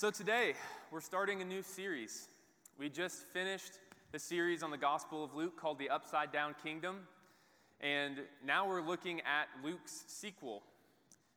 So, 0.00 0.12
today 0.12 0.54
we're 0.92 1.00
starting 1.00 1.42
a 1.42 1.44
new 1.44 1.60
series. 1.60 2.28
We 2.78 2.88
just 2.88 3.26
finished 3.32 3.80
the 4.12 4.18
series 4.20 4.62
on 4.62 4.70
the 4.70 4.78
Gospel 4.78 5.24
of 5.24 5.34
Luke 5.34 5.60
called 5.60 5.76
The 5.80 5.90
Upside 5.90 6.30
Down 6.30 6.54
Kingdom. 6.62 7.00
And 7.80 8.18
now 8.46 8.68
we're 8.68 8.80
looking 8.80 9.20
at 9.22 9.48
Luke's 9.64 10.04
sequel. 10.06 10.62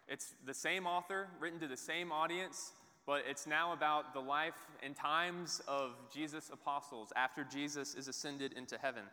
It's 0.07 0.35
the 0.45 0.53
same 0.53 0.85
author, 0.85 1.27
written 1.39 1.59
to 1.59 1.67
the 1.67 1.75
same 1.75 2.11
audience, 2.11 2.73
but 3.07 3.23
it's 3.27 3.47
now 3.47 3.73
about 3.73 4.13
the 4.13 4.19
life 4.19 4.69
and 4.83 4.95
times 4.95 5.59
of 5.67 5.95
Jesus' 6.13 6.51
apostles 6.53 7.11
after 7.15 7.43
Jesus 7.43 7.95
is 7.95 8.07
ascended 8.07 8.53
into 8.53 8.77
heaven. 8.77 9.05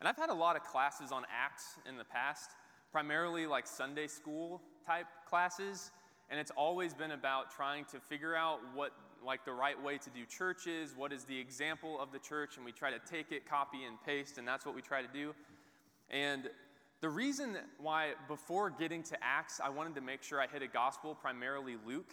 And 0.00 0.06
I've 0.06 0.18
had 0.18 0.28
a 0.28 0.34
lot 0.34 0.54
of 0.54 0.64
classes 0.64 1.12
on 1.12 1.22
Acts 1.34 1.78
in 1.88 1.96
the 1.96 2.04
past, 2.04 2.50
primarily 2.92 3.46
like 3.46 3.66
Sunday 3.66 4.06
school 4.06 4.60
type 4.86 5.06
classes, 5.26 5.92
and 6.30 6.40
it's 6.40 6.50
always 6.56 6.94
been 6.94 7.12
about 7.12 7.50
trying 7.50 7.84
to 7.86 8.00
figure 8.00 8.34
out 8.34 8.58
what 8.74 8.92
like 9.24 9.44
the 9.44 9.52
right 9.52 9.80
way 9.82 9.98
to 9.98 10.10
do 10.10 10.24
church 10.24 10.66
is, 10.66 10.94
what 10.96 11.12
is 11.12 11.24
the 11.24 11.38
example 11.38 12.00
of 12.00 12.12
the 12.12 12.18
church, 12.18 12.56
and 12.56 12.64
we 12.64 12.72
try 12.72 12.90
to 12.90 13.00
take 13.10 13.32
it, 13.32 13.48
copy 13.48 13.84
and 13.84 13.96
paste, 14.04 14.38
and 14.38 14.46
that's 14.46 14.64
what 14.64 14.74
we 14.74 14.82
try 14.82 15.02
to 15.02 15.08
do. 15.12 15.34
And 16.10 16.48
the 17.00 17.08
reason 17.08 17.56
why, 17.78 18.12
before 18.28 18.70
getting 18.70 19.02
to 19.04 19.16
Acts, 19.22 19.60
I 19.62 19.68
wanted 19.68 19.94
to 19.96 20.00
make 20.00 20.22
sure 20.22 20.40
I 20.40 20.46
hit 20.46 20.62
a 20.62 20.68
gospel, 20.68 21.14
primarily 21.14 21.76
Luke, 21.86 22.12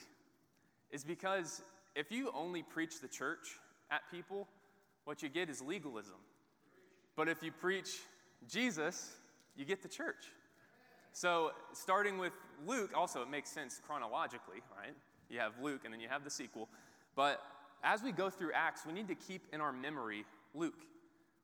is 0.92 1.04
because 1.04 1.62
if 1.96 2.12
you 2.12 2.32
only 2.36 2.64
preach 2.64 3.00
the 3.00 3.08
church 3.08 3.60
at 3.92 4.02
people, 4.12 4.48
what 5.06 5.22
you 5.22 5.30
get 5.30 5.50
is 5.50 5.62
legalism. 5.62 6.16
But 7.16 7.28
if 7.28 7.44
you 7.44 7.52
preach 7.52 8.00
Jesus, 8.50 9.12
you 9.56 9.66
get 9.66 9.84
the 9.84 9.90
church. 9.90 10.26
So, 11.24 11.54
starting 11.72 12.18
with 12.18 12.34
Luke, 12.68 12.92
also, 12.94 13.22
it 13.22 13.30
makes 13.30 13.50
sense 13.50 13.80
chronologically, 13.88 14.58
right? 14.78 14.94
You 15.30 15.40
have 15.40 15.54
Luke 15.62 15.86
and 15.86 15.94
then 15.94 16.02
you 16.02 16.10
have 16.10 16.26
the 16.26 16.30
sequel. 16.30 16.68
But 17.16 17.40
as 17.82 18.04
we 18.04 18.12
go 18.12 18.30
through 18.30 18.52
Acts, 18.54 18.86
we 18.86 18.92
need 18.92 19.08
to 19.08 19.16
keep 19.16 19.44
in 19.54 19.62
our 19.62 19.72
memory 19.72 20.26
Luke. 20.54 20.82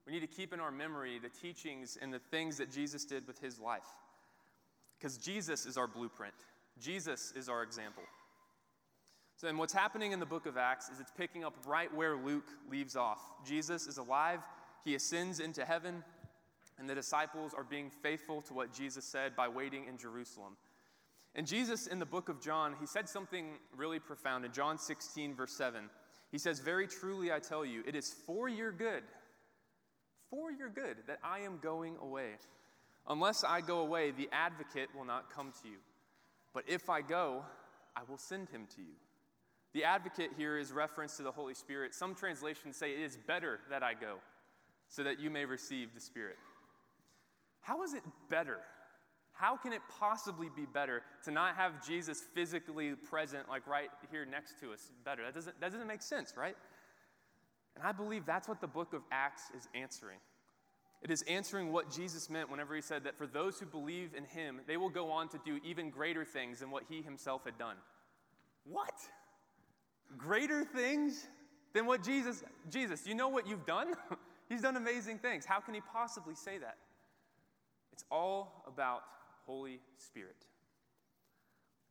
We 0.06 0.12
need 0.12 0.20
to 0.20 0.28
keep 0.28 0.52
in 0.52 0.60
our 0.60 0.70
memory 0.70 1.18
the 1.18 1.30
teachings 1.30 1.98
and 2.02 2.14
the 2.14 2.20
things 2.20 2.58
that 2.58 2.70
Jesus 2.70 3.06
did 3.06 3.26
with 3.26 3.40
his 3.40 3.58
life. 3.58 3.88
Because 5.00 5.18
Jesus 5.18 5.66
is 5.66 5.78
our 5.78 5.88
blueprint, 5.88 6.34
Jesus 6.78 7.32
is 7.34 7.48
our 7.48 7.64
example. 7.64 8.04
So, 9.38 9.48
and 9.48 9.58
what's 9.58 9.72
happening 9.72 10.12
in 10.12 10.20
the 10.20 10.26
book 10.26 10.46
of 10.46 10.58
Acts 10.58 10.90
is 10.90 11.00
it's 11.00 11.14
picking 11.18 11.46
up 11.46 11.56
right 11.66 11.96
where 11.96 12.18
Luke 12.18 12.50
leaves 12.70 12.98
off. 12.98 13.22
Jesus 13.48 13.88
is 13.88 13.98
alive, 13.98 14.42
he 14.84 14.96
ascends 14.96 15.40
into 15.40 15.64
heaven, 15.64 16.04
and 16.80 16.90
the 16.90 16.96
disciples 16.96 17.54
are 17.54 17.64
being 17.64 17.90
faithful 17.90 18.42
to 18.44 18.54
what 18.54 18.74
Jesus 18.74 19.06
said 19.06 19.36
by 19.36 19.48
waiting 19.48 19.86
in 19.88 19.98
Jerusalem. 19.98 20.56
And 21.36 21.46
Jesus, 21.46 21.88
in 21.88 22.00
the 22.00 22.06
book 22.06 22.30
of 22.30 22.42
John, 22.42 22.76
he 22.80 22.86
said 22.86 23.08
something 23.08 23.58
really 23.76 24.00
profound. 24.00 24.46
In 24.46 24.52
John 24.52 24.78
16, 24.78 25.36
verse 25.36 25.54
7, 25.54 25.90
he 26.32 26.38
says, 26.38 26.60
Very 26.60 26.88
truly 26.88 27.32
I 27.32 27.40
tell 27.40 27.66
you, 27.66 27.84
it 27.86 27.96
is 27.96 28.14
for 28.26 28.50
your 28.50 28.72
good 28.72 29.04
for 30.30 30.52
your 30.52 30.70
good 30.70 30.98
that 31.08 31.20
I 31.24 31.40
am 31.40 31.60
going 31.62 31.98
away. 32.02 32.32
Unless 33.08 33.44
I 33.44 33.62
go 33.62 33.80
away, 33.80 34.12
the 34.12 34.30
advocate 34.32 34.90
will 34.96 35.06
not 35.06 35.34
come 35.34 35.52
to 35.64 35.70
you. 35.70 35.78
But 36.54 36.64
if 36.68 36.90
I 36.90 37.02
go, 37.02 37.44
I 37.96 38.02
will 38.08 38.18
send 38.18 38.50
him 38.50 38.68
to 38.76 38.82
you. 38.82 38.94
The 39.74 39.84
advocate 39.84 40.32
here 40.38 40.58
is 40.58 40.72
reference 40.72 41.18
to 41.18 41.24
the 41.24 41.32
Holy 41.32 41.54
Spirit. 41.54 41.94
Some 41.94 42.16
translations 42.16 42.76
say 42.76 42.92
it 42.92 43.02
is 43.02 43.18
better 43.18 43.60
that 43.70 43.84
I 43.84 43.94
go 43.94 44.16
so 44.88 45.04
that 45.04 45.20
you 45.20 45.30
may 45.30 45.46
receive 45.46 45.94
the 45.94 46.02
Spirit. 46.02 46.38
How 47.62 47.84
is 47.84 47.94
it 47.94 48.04
better? 48.30 48.60
How 49.34 49.56
can 49.56 49.72
it 49.72 49.82
possibly 50.00 50.50
be 50.54 50.66
better 50.66 51.02
to 51.24 51.32
not 51.32 51.56
have 51.56 51.86
Jesus 51.86 52.22
physically 52.34 52.94
present, 52.96 53.48
like 53.48 53.66
right 53.68 53.90
here 54.12 54.26
next 54.26 54.60
to 54.60 54.74
us, 54.74 54.92
better? 55.06 55.24
That 55.24 55.34
doesn't, 55.34 55.62
that 55.62 55.72
doesn't 55.72 55.88
make 55.88 56.02
sense, 56.02 56.34
right? 56.36 56.58
And 57.76 57.88
I 57.88 57.94
believe 57.94 58.26
that's 58.26 58.50
what 58.50 58.60
the 58.60 58.68
book 58.68 58.94
of 58.94 59.02
Acts 59.12 59.44
is 59.58 59.70
answering. 59.74 60.18
It 61.02 61.12
is 61.12 61.22
answering 61.24 61.72
what 61.72 61.90
Jesus 61.90 62.30
meant 62.30 62.52
whenever 62.52 62.76
he 62.76 62.82
said 62.82 63.06
that 63.06 63.18
for 63.18 63.26
those 63.26 63.58
who 63.58 63.66
believe 63.66 64.14
in 64.14 64.26
him, 64.26 64.60
they 64.68 64.76
will 64.76 64.90
go 64.90 65.10
on 65.10 65.30
to 65.30 65.40
do 65.46 65.60
even 65.64 65.90
greater 65.90 66.26
things 66.26 66.60
than 66.60 66.72
what 66.72 66.84
he 66.90 67.02
himself 67.02 67.46
had 67.46 67.58
done. 67.58 67.78
What? 68.66 68.94
Greater 70.18 70.66
things 70.66 71.28
than 71.74 71.86
what 71.86 72.04
Jesus 72.04 72.44
Jesus, 72.70 73.08
you 73.08 73.16
know 73.16 73.30
what 73.30 73.48
you've 73.48 73.66
done? 73.66 73.94
He's 74.50 74.62
done 74.62 74.76
amazing 74.76 75.20
things. 75.20 75.46
How 75.46 75.60
can 75.60 75.74
he 75.74 75.82
possibly 75.82 76.36
say 76.36 76.58
that? 76.58 76.76
It's 78.00 78.06
all 78.10 78.64
about 78.66 79.02
Holy 79.46 79.82
Spirit. 79.98 80.46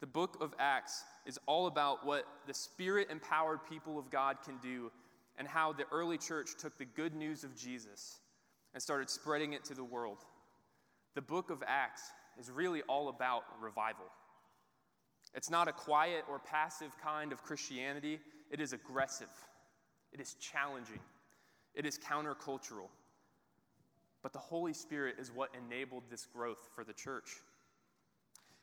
The 0.01 0.07
book 0.07 0.39
of 0.41 0.55
Acts 0.59 1.05
is 1.27 1.39
all 1.45 1.67
about 1.67 2.07
what 2.07 2.25
the 2.47 2.55
spirit 2.55 3.09
empowered 3.11 3.59
people 3.69 3.99
of 3.99 4.09
God 4.09 4.39
can 4.43 4.57
do 4.63 4.91
and 5.37 5.47
how 5.47 5.75
the 5.75 5.85
early 5.93 6.17
church 6.17 6.53
took 6.59 6.79
the 6.79 6.87
good 6.87 7.15
news 7.15 7.45
of 7.45 7.55
Jesus 7.55 8.21
and 8.73 8.83
started 8.83 9.11
spreading 9.11 9.53
it 9.53 9.65
to 9.65 9.75
the 9.75 9.85
world. 9.85 10.25
The 11.15 11.21
book 11.21 11.51
of 11.51 11.63
Acts 11.67 12.05
is 12.41 12.51
really 12.51 12.81
all 12.89 13.11
about 13.11 13.43
revival. 13.61 14.07
It's 15.35 15.51
not 15.51 15.69
a 15.69 15.73
quiet 15.73 16.25
or 16.27 16.39
passive 16.39 16.93
kind 17.05 17.33
of 17.33 17.43
Christianity, 17.43 18.19
it 18.51 18.63
is 18.63 18.73
aggressive, 18.73 19.29
it 20.15 20.21
is 20.21 20.37
challenging, 20.41 21.01
it 21.75 21.85
is 21.85 21.99
countercultural. 21.99 22.89
But 24.23 24.33
the 24.33 24.39
Holy 24.39 24.73
Spirit 24.73 25.17
is 25.19 25.31
what 25.33 25.51
enabled 25.55 26.05
this 26.11 26.27
growth 26.27 26.69
for 26.75 26.84
the 26.84 26.93
church. 26.93 27.37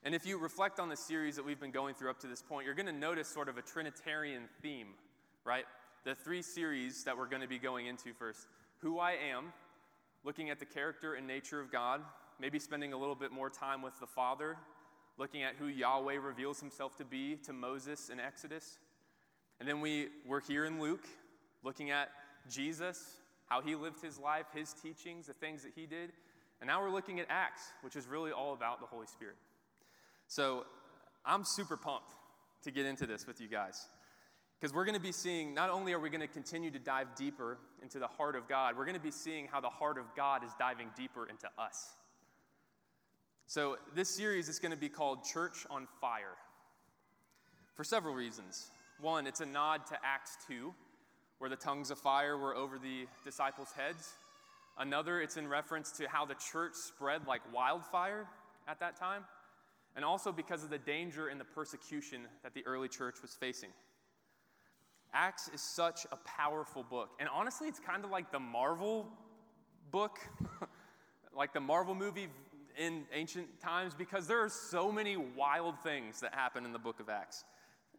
And 0.04 0.14
if 0.14 0.26
you 0.26 0.38
reflect 0.38 0.80
on 0.80 0.90
the 0.90 0.98
series 0.98 1.36
that 1.38 1.46
we've 1.46 1.60
been 1.60 1.72
going 1.72 1.96
through 1.96 2.10
up 2.10 2.20
to 2.20 2.28
this 2.28 2.42
point, 2.42 2.66
you're 2.66 2.76
going 2.76 2.86
to 2.86 2.92
notice 2.92 3.28
sort 3.28 3.50
of 3.50 3.58
a 3.58 3.62
Trinitarian 3.62 4.44
theme, 4.62 4.90
right? 5.44 5.66
the 6.06 6.14
three 6.14 6.44
series 6.44 7.04
that 7.04 7.18
we're 7.18 7.28
going 7.28 7.42
to 7.42 7.48
be 7.48 7.58
going 7.58 7.88
into 7.88 8.14
first 8.14 8.48
Who 8.78 9.00
I 9.00 9.14
Am, 9.14 9.52
looking 10.24 10.52
at 10.52 10.60
the 10.60 10.66
character 10.66 11.16
and 11.16 11.26
nature 11.26 11.60
of 11.60 11.72
God, 11.72 12.00
maybe 12.40 12.60
spending 12.60 12.94
a 12.94 12.98
little 12.98 13.16
bit 13.16 13.32
more 13.32 13.50
time 13.50 13.82
with 13.82 14.00
the 14.00 14.06
Father, 14.06 14.56
looking 15.18 15.42
at 15.42 15.56
who 15.56 15.66
Yahweh 15.66 16.18
reveals 16.18 16.60
himself 16.60 16.96
to 16.98 17.06
be 17.06 17.38
to 17.38 17.54
Moses 17.54 18.10
in 18.10 18.20
Exodus. 18.20 18.78
And 19.60 19.68
then 19.68 19.82
we, 19.82 20.10
we're 20.28 20.42
here 20.42 20.66
in 20.66 20.80
Luke, 20.80 21.06
looking 21.64 21.90
at 21.90 22.10
Jesus, 22.52 23.18
how 23.48 23.62
he 23.62 23.76
lived 23.76 24.02
his 24.02 24.20
life, 24.20 24.46
his 24.54 24.74
teachings, 24.74 25.28
the 25.28 25.34
things 25.34 25.64
that 25.64 25.72
he 25.76 25.86
did. 25.86 26.12
And 26.62 26.68
now 26.68 26.82
we're 26.82 26.92
looking 26.92 27.20
at 27.20 27.28
Acts, 27.30 27.62
which 27.82 27.96
is 27.96 28.08
really 28.08 28.32
all 28.32 28.54
about 28.54 28.80
the 28.80 28.88
Holy 28.88 29.08
Spirit. 29.08 29.36
So 30.28 30.66
I'm 31.26 31.44
super 31.44 31.78
pumped 31.78 32.12
to 32.64 32.72
get 32.72 32.86
into 32.86 33.06
this 33.06 33.28
with 33.28 33.40
you 33.40 33.48
guys. 33.48 33.88
Because 34.60 34.74
we're 34.74 34.86
going 34.86 34.96
to 34.96 35.02
be 35.02 35.12
seeing, 35.12 35.54
not 35.54 35.70
only 35.70 35.94
are 35.94 36.00
we 36.00 36.10
going 36.10 36.22
to 36.22 36.28
continue 36.28 36.72
to 36.72 36.80
dive 36.80 37.08
deeper 37.16 37.58
into 37.84 38.00
the 38.00 38.08
heart 38.08 38.36
of 38.36 38.48
God, 38.48 38.78
we're 38.78 38.86
going 38.86 38.98
to 38.98 39.04
be 39.04 39.12
seeing 39.12 39.48
how 39.48 39.60
the 39.60 39.70
heart 39.70 39.98
of 39.98 40.06
God 40.16 40.44
is 40.44 40.52
diving 40.58 40.88
deeper 40.96 41.28
into 41.28 41.48
us. 41.60 41.94
So, 43.48 43.78
this 43.94 44.10
series 44.10 44.50
is 44.50 44.58
going 44.58 44.72
to 44.72 44.78
be 44.78 44.90
called 44.90 45.24
Church 45.24 45.68
on 45.70 45.88
Fire 46.02 46.36
for 47.76 47.84
several 47.84 48.16
reasons. 48.16 48.72
One, 49.00 49.28
it's 49.28 49.42
a 49.42 49.46
nod 49.46 49.86
to 49.88 49.98
Acts 50.04 50.38
2, 50.48 50.74
where 51.40 51.50
the 51.50 51.56
tongues 51.56 51.92
of 51.92 51.98
fire 51.98 52.38
were 52.38 52.56
over 52.56 52.78
the 52.78 53.08
disciples' 53.24 53.72
heads. 53.72 54.14
Another, 54.78 55.22
it's 55.22 55.38
in 55.38 55.48
reference 55.48 55.92
to 55.94 56.08
how 56.08 56.26
the 56.26 56.36
church 56.36 56.74
spread 56.74 57.28
like 57.28 57.42
wildfire 57.54 58.28
at 58.68 58.80
that 58.80 58.98
time, 58.98 59.24
and 59.96 60.04
also 60.04 60.32
because 60.32 60.64
of 60.64 60.70
the 60.70 60.78
danger 60.78 61.28
and 61.28 61.40
the 61.40 61.46
persecution 61.46 62.22
that 62.44 62.54
the 62.54 62.66
early 62.66 62.88
church 62.88 63.16
was 63.22 63.32
facing. 63.32 63.70
Acts 65.14 65.50
is 65.54 65.62
such 65.62 66.06
a 66.12 66.18
powerful 66.18 66.84
book. 66.84 67.12
And 67.20 67.30
honestly, 67.34 67.70
it's 67.70 67.80
kind 67.80 68.04
of 68.04 68.12
like 68.12 68.32
the 68.34 68.40
Marvel 68.40 69.08
book, 69.90 70.20
like 71.36 71.54
the 71.54 71.62
Marvel 71.62 71.96
movie 71.96 72.28
in 72.78 73.04
ancient 73.14 73.62
times, 73.62 73.94
because 73.94 74.28
there 74.28 74.44
are 74.44 74.50
so 74.50 74.92
many 74.92 75.16
wild 75.16 75.76
things 75.84 76.20
that 76.20 76.34
happen 76.34 76.66
in 76.66 76.74
the 76.74 76.80
book 76.80 77.00
of 77.00 77.08
Acts. 77.08 77.46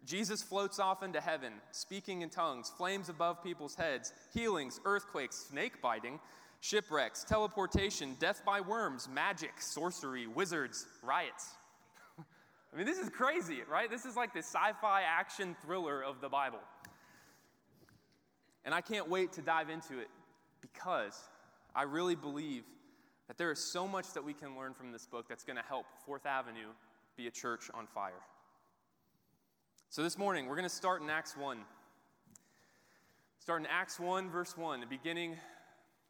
Jesus 0.06 0.40
floats 0.40 0.78
off 0.78 1.02
into 1.02 1.20
heaven, 1.20 1.52
speaking 1.72 2.22
in 2.22 2.30
tongues, 2.30 2.72
flames 2.76 3.08
above 3.08 3.42
people's 3.42 3.74
heads, 3.74 4.12
healings, 4.32 4.80
earthquakes, 4.84 5.48
snake 5.50 5.82
biting, 5.82 6.20
shipwrecks, 6.60 7.24
teleportation, 7.24 8.16
death 8.20 8.42
by 8.46 8.60
worms, 8.60 9.08
magic, 9.12 9.60
sorcery, 9.60 10.28
wizards, 10.28 10.86
riots. 11.02 11.50
I 12.18 12.76
mean, 12.76 12.86
this 12.86 12.98
is 12.98 13.10
crazy, 13.10 13.58
right? 13.68 13.90
This 13.90 14.04
is 14.04 14.16
like 14.16 14.32
the 14.32 14.38
sci 14.38 14.72
fi 14.80 15.02
action 15.02 15.56
thriller 15.64 16.02
of 16.02 16.20
the 16.20 16.28
Bible. 16.28 16.60
And 18.64 18.72
I 18.74 18.80
can't 18.80 19.08
wait 19.08 19.32
to 19.32 19.42
dive 19.42 19.70
into 19.70 19.98
it 19.98 20.08
because 20.60 21.18
I 21.74 21.82
really 21.82 22.14
believe 22.14 22.62
that 23.26 23.38
there 23.38 23.50
is 23.50 23.58
so 23.58 23.88
much 23.88 24.12
that 24.12 24.24
we 24.24 24.32
can 24.32 24.56
learn 24.56 24.72
from 24.72 24.92
this 24.92 25.06
book 25.06 25.26
that's 25.28 25.42
going 25.42 25.56
to 25.56 25.64
help 25.64 25.86
Fourth 26.04 26.26
Avenue 26.26 26.68
be 27.16 27.26
a 27.26 27.30
church 27.30 27.70
on 27.74 27.88
fire. 27.88 28.22
So 29.88 30.02
this 30.02 30.18
morning, 30.18 30.46
we're 30.46 30.56
going 30.56 30.68
to 30.68 30.74
start 30.74 31.00
in 31.00 31.08
Acts 31.08 31.36
1. 31.36 31.58
Start 33.38 33.62
in 33.62 33.68
Acts 33.70 34.00
1, 34.00 34.28
verse 34.30 34.56
1, 34.56 34.80
the 34.80 34.86
beginning 34.86 35.36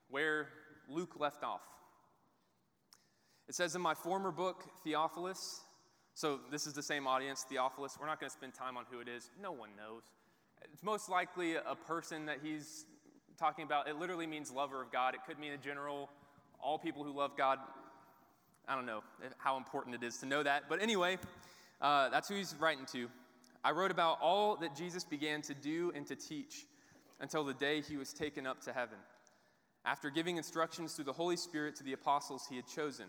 where 0.08 0.48
Luke 0.88 1.20
left 1.20 1.44
off. 1.44 1.60
It 3.48 3.54
says, 3.54 3.76
In 3.76 3.82
my 3.82 3.94
former 3.94 4.32
book, 4.32 4.64
Theophilus, 4.82 5.60
so 6.14 6.40
this 6.50 6.66
is 6.66 6.72
the 6.72 6.82
same 6.82 7.06
audience, 7.06 7.44
Theophilus. 7.48 7.98
We're 8.00 8.06
not 8.06 8.18
going 8.18 8.30
to 8.30 8.36
spend 8.36 8.54
time 8.54 8.78
on 8.78 8.84
who 8.90 9.00
it 9.00 9.08
is. 9.08 9.30
No 9.40 9.52
one 9.52 9.70
knows. 9.76 10.02
It's 10.72 10.82
most 10.82 11.10
likely 11.10 11.56
a 11.56 11.76
person 11.86 12.26
that 12.26 12.38
he's 12.42 12.86
talking 13.38 13.64
about. 13.64 13.88
It 13.88 13.98
literally 13.98 14.26
means 14.26 14.50
lover 14.50 14.82
of 14.82 14.90
God. 14.90 15.14
It 15.14 15.20
could 15.26 15.38
mean 15.38 15.52
a 15.52 15.58
general, 15.58 16.08
all 16.60 16.78
people 16.78 17.04
who 17.04 17.12
love 17.12 17.36
God. 17.36 17.58
I 18.66 18.74
don't 18.74 18.86
know 18.86 19.02
how 19.36 19.58
important 19.58 19.94
it 19.94 20.02
is 20.02 20.16
to 20.18 20.26
know 20.26 20.42
that. 20.42 20.64
But 20.68 20.80
anyway, 20.80 21.18
uh, 21.82 22.08
that's 22.08 22.28
who 22.28 22.36
he's 22.36 22.56
writing 22.58 22.86
to. 22.92 23.08
I 23.66 23.72
wrote 23.72 23.90
about 23.90 24.18
all 24.22 24.54
that 24.58 24.76
Jesus 24.76 25.02
began 25.02 25.42
to 25.42 25.52
do 25.52 25.90
and 25.96 26.06
to 26.06 26.14
teach 26.14 26.66
until 27.18 27.42
the 27.42 27.52
day 27.52 27.80
he 27.80 27.96
was 27.96 28.12
taken 28.12 28.46
up 28.46 28.60
to 28.60 28.72
heaven, 28.72 28.98
after 29.84 30.08
giving 30.08 30.36
instructions 30.36 30.92
through 30.92 31.06
the 31.06 31.12
Holy 31.12 31.36
Spirit 31.36 31.74
to 31.74 31.82
the 31.82 31.92
apostles 31.92 32.46
he 32.48 32.54
had 32.54 32.68
chosen. 32.68 33.06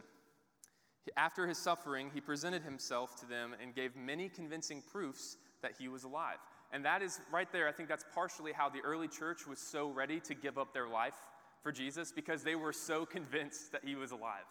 After 1.15 1.45
his 1.45 1.59
suffering, 1.59 2.09
he 2.11 2.21
presented 2.21 2.63
himself 2.63 3.19
to 3.19 3.27
them 3.27 3.53
and 3.61 3.75
gave 3.75 3.95
many 3.95 4.29
convincing 4.29 4.81
proofs 4.91 5.37
that 5.61 5.73
he 5.77 5.89
was 5.89 6.05
alive. 6.05 6.37
And 6.73 6.83
that 6.85 7.03
is 7.03 7.21
right 7.31 7.51
there, 7.51 7.67
I 7.67 7.71
think 7.71 7.87
that's 7.87 8.05
partially 8.15 8.51
how 8.51 8.67
the 8.67 8.81
early 8.83 9.07
church 9.07 9.45
was 9.45 9.59
so 9.59 9.91
ready 9.91 10.19
to 10.21 10.33
give 10.33 10.57
up 10.57 10.73
their 10.73 10.87
life 10.87 11.17
for 11.61 11.71
Jesus 11.71 12.11
because 12.11 12.41
they 12.41 12.55
were 12.55 12.73
so 12.73 13.05
convinced 13.05 13.73
that 13.73 13.85
he 13.85 13.93
was 13.93 14.09
alive. 14.09 14.47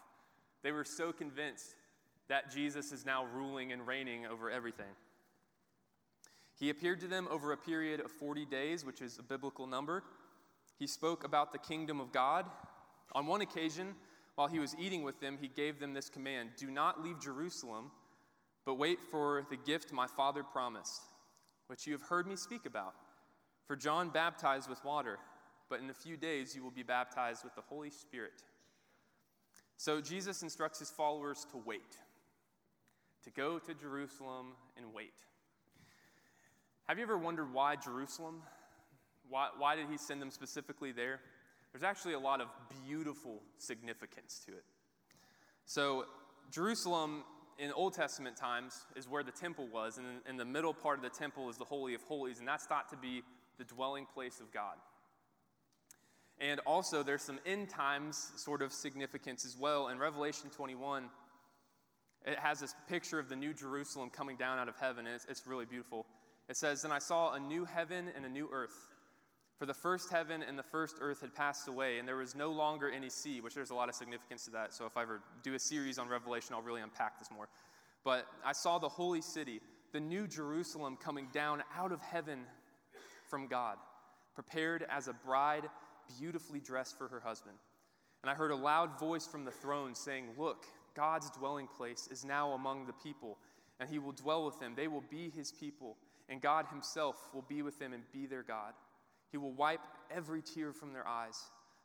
They 0.62 0.70
were 0.70 0.84
so 0.84 1.10
convinced 1.10 1.74
that 2.28 2.52
Jesus 2.52 2.92
is 2.92 3.04
now 3.04 3.26
ruling 3.34 3.72
and 3.72 3.84
reigning 3.84 4.24
over 4.24 4.52
everything. 4.52 4.94
He 6.58 6.70
appeared 6.70 7.00
to 7.00 7.06
them 7.06 7.28
over 7.30 7.52
a 7.52 7.56
period 7.56 8.00
of 8.00 8.10
40 8.10 8.46
days, 8.46 8.84
which 8.84 9.02
is 9.02 9.18
a 9.18 9.22
biblical 9.22 9.66
number. 9.66 10.02
He 10.78 10.86
spoke 10.86 11.24
about 11.24 11.52
the 11.52 11.58
kingdom 11.58 12.00
of 12.00 12.12
God. 12.12 12.46
On 13.12 13.26
one 13.26 13.42
occasion, 13.42 13.94
while 14.36 14.48
he 14.48 14.58
was 14.58 14.74
eating 14.78 15.02
with 15.02 15.20
them, 15.20 15.38
he 15.40 15.48
gave 15.48 15.78
them 15.78 15.92
this 15.92 16.08
command 16.08 16.50
Do 16.56 16.70
not 16.70 17.02
leave 17.02 17.20
Jerusalem, 17.20 17.90
but 18.64 18.74
wait 18.74 18.98
for 19.10 19.46
the 19.50 19.56
gift 19.56 19.92
my 19.92 20.06
father 20.06 20.42
promised, 20.42 21.02
which 21.66 21.86
you 21.86 21.92
have 21.92 22.02
heard 22.02 22.26
me 22.26 22.36
speak 22.36 22.64
about. 22.64 22.94
For 23.66 23.76
John 23.76 24.10
baptized 24.10 24.68
with 24.68 24.84
water, 24.84 25.18
but 25.68 25.80
in 25.80 25.90
a 25.90 25.94
few 25.94 26.16
days 26.16 26.54
you 26.54 26.62
will 26.62 26.70
be 26.70 26.82
baptized 26.82 27.44
with 27.44 27.54
the 27.54 27.62
Holy 27.62 27.90
Spirit. 27.90 28.42
So 29.76 30.00
Jesus 30.00 30.42
instructs 30.42 30.78
his 30.78 30.90
followers 30.90 31.46
to 31.50 31.58
wait, 31.58 31.96
to 33.24 33.30
go 33.30 33.58
to 33.58 33.74
Jerusalem 33.74 34.52
and 34.76 34.94
wait. 34.94 35.12
Have 36.88 36.98
you 36.98 37.04
ever 37.04 37.18
wondered 37.18 37.52
why 37.52 37.74
Jerusalem? 37.74 38.42
Why, 39.28 39.48
why 39.58 39.74
did 39.74 39.88
he 39.90 39.96
send 39.96 40.22
them 40.22 40.30
specifically 40.30 40.92
there? 40.92 41.18
There's 41.72 41.82
actually 41.82 42.14
a 42.14 42.18
lot 42.20 42.40
of 42.40 42.46
beautiful 42.86 43.42
significance 43.58 44.40
to 44.46 44.52
it. 44.52 44.62
So, 45.64 46.04
Jerusalem 46.52 47.24
in 47.58 47.72
Old 47.72 47.94
Testament 47.94 48.36
times 48.36 48.86
is 48.94 49.08
where 49.08 49.24
the 49.24 49.32
temple 49.32 49.66
was, 49.72 49.98
and 49.98 50.06
in 50.28 50.36
the 50.36 50.44
middle 50.44 50.72
part 50.72 50.96
of 50.96 51.02
the 51.02 51.10
temple 51.10 51.50
is 51.50 51.56
the 51.56 51.64
Holy 51.64 51.94
of 51.94 52.02
Holies, 52.02 52.38
and 52.38 52.46
that's 52.46 52.66
thought 52.66 52.88
to 52.90 52.96
be 52.96 53.22
the 53.58 53.64
dwelling 53.64 54.06
place 54.06 54.38
of 54.38 54.52
God. 54.52 54.76
And 56.38 56.60
also, 56.66 57.02
there's 57.02 57.22
some 57.22 57.40
end 57.44 57.68
times 57.68 58.30
sort 58.36 58.62
of 58.62 58.72
significance 58.72 59.44
as 59.44 59.56
well. 59.58 59.88
In 59.88 59.98
Revelation 59.98 60.50
21, 60.50 61.08
it 62.26 62.38
has 62.38 62.60
this 62.60 62.76
picture 62.88 63.18
of 63.18 63.28
the 63.28 63.36
new 63.36 63.52
Jerusalem 63.52 64.08
coming 64.08 64.36
down 64.36 64.60
out 64.60 64.68
of 64.68 64.76
heaven, 64.76 65.06
and 65.06 65.16
it's, 65.16 65.26
it's 65.28 65.46
really 65.48 65.64
beautiful. 65.64 66.06
It 66.48 66.56
says, 66.56 66.84
And 66.84 66.92
I 66.92 66.98
saw 66.98 67.32
a 67.32 67.40
new 67.40 67.64
heaven 67.64 68.06
and 68.14 68.24
a 68.24 68.28
new 68.28 68.48
earth. 68.52 68.88
For 69.58 69.64
the 69.64 69.74
first 69.74 70.10
heaven 70.10 70.42
and 70.42 70.58
the 70.58 70.62
first 70.62 70.96
earth 71.00 71.22
had 71.22 71.34
passed 71.34 71.66
away, 71.66 71.98
and 71.98 72.06
there 72.06 72.16
was 72.16 72.34
no 72.34 72.50
longer 72.50 72.90
any 72.90 73.08
sea, 73.08 73.40
which 73.40 73.54
there's 73.54 73.70
a 73.70 73.74
lot 73.74 73.88
of 73.88 73.94
significance 73.94 74.44
to 74.44 74.50
that. 74.50 74.74
So 74.74 74.84
if 74.84 74.96
I 74.96 75.02
ever 75.02 75.22
do 75.42 75.54
a 75.54 75.58
series 75.58 75.98
on 75.98 76.08
Revelation, 76.08 76.54
I'll 76.54 76.62
really 76.62 76.82
unpack 76.82 77.18
this 77.18 77.30
more. 77.30 77.48
But 78.04 78.26
I 78.44 78.52
saw 78.52 78.78
the 78.78 78.88
holy 78.88 79.22
city, 79.22 79.60
the 79.92 80.00
new 80.00 80.26
Jerusalem, 80.26 80.98
coming 81.02 81.28
down 81.32 81.62
out 81.74 81.90
of 81.90 82.02
heaven 82.02 82.40
from 83.28 83.46
God, 83.46 83.78
prepared 84.34 84.86
as 84.90 85.08
a 85.08 85.14
bride 85.14 85.64
beautifully 86.18 86.60
dressed 86.60 86.98
for 86.98 87.08
her 87.08 87.20
husband. 87.20 87.56
And 88.22 88.30
I 88.30 88.34
heard 88.34 88.50
a 88.50 88.56
loud 88.56 88.98
voice 88.98 89.26
from 89.26 89.44
the 89.44 89.50
throne 89.50 89.94
saying, 89.94 90.26
Look, 90.38 90.66
God's 90.94 91.30
dwelling 91.30 91.66
place 91.66 92.08
is 92.10 92.24
now 92.24 92.52
among 92.52 92.86
the 92.86 92.92
people, 92.92 93.38
and 93.80 93.88
he 93.88 93.98
will 93.98 94.12
dwell 94.12 94.44
with 94.44 94.58
them. 94.60 94.74
They 94.76 94.88
will 94.88 95.04
be 95.10 95.30
his 95.30 95.52
people, 95.52 95.96
and 96.28 96.40
God 96.40 96.66
himself 96.70 97.16
will 97.32 97.44
be 97.48 97.62
with 97.62 97.78
them 97.78 97.92
and 97.92 98.02
be 98.12 98.26
their 98.26 98.42
God. 98.42 98.72
He 99.30 99.38
will 99.38 99.52
wipe 99.52 99.86
every 100.10 100.42
tear 100.42 100.72
from 100.72 100.92
their 100.92 101.06
eyes. 101.06 101.38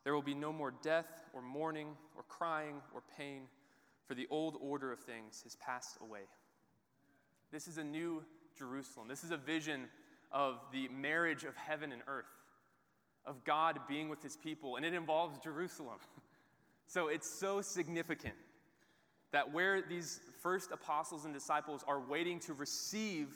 There 0.03 0.13
will 0.13 0.21
be 0.21 0.33
no 0.33 0.51
more 0.51 0.73
death, 0.81 1.07
or 1.33 1.41
mourning, 1.41 1.89
or 2.15 2.23
crying, 2.23 2.75
or 2.93 3.03
pain, 3.17 3.43
for 4.07 4.15
the 4.15 4.27
old 4.29 4.57
order 4.59 4.91
of 4.91 4.99
things 4.99 5.41
has 5.43 5.55
passed 5.55 5.97
away. 6.01 6.21
This 7.51 7.67
is 7.67 7.77
a 7.77 7.83
new 7.83 8.23
Jerusalem. 8.57 9.07
This 9.07 9.23
is 9.23 9.31
a 9.31 9.37
vision 9.37 9.87
of 10.31 10.59
the 10.71 10.87
marriage 10.89 11.43
of 11.43 11.55
heaven 11.55 11.91
and 11.91 12.01
earth 12.07 12.25
of 13.25 13.43
God 13.43 13.79
being 13.87 14.09
with 14.09 14.23
his 14.23 14.35
people, 14.35 14.75
and 14.75 14.85
it 14.85 14.93
involves 14.93 15.39
Jerusalem. 15.39 15.99
So 16.87 17.07
it's 17.07 17.39
so 17.39 17.61
significant 17.61 18.33
that 19.31 19.53
where 19.53 19.81
these 19.81 20.19
first 20.41 20.73
apostles 20.73 21.23
and 21.23 21.33
disciples 21.33 21.85
are 21.87 22.01
waiting 22.01 22.41
to 22.41 22.53
receive 22.53 23.29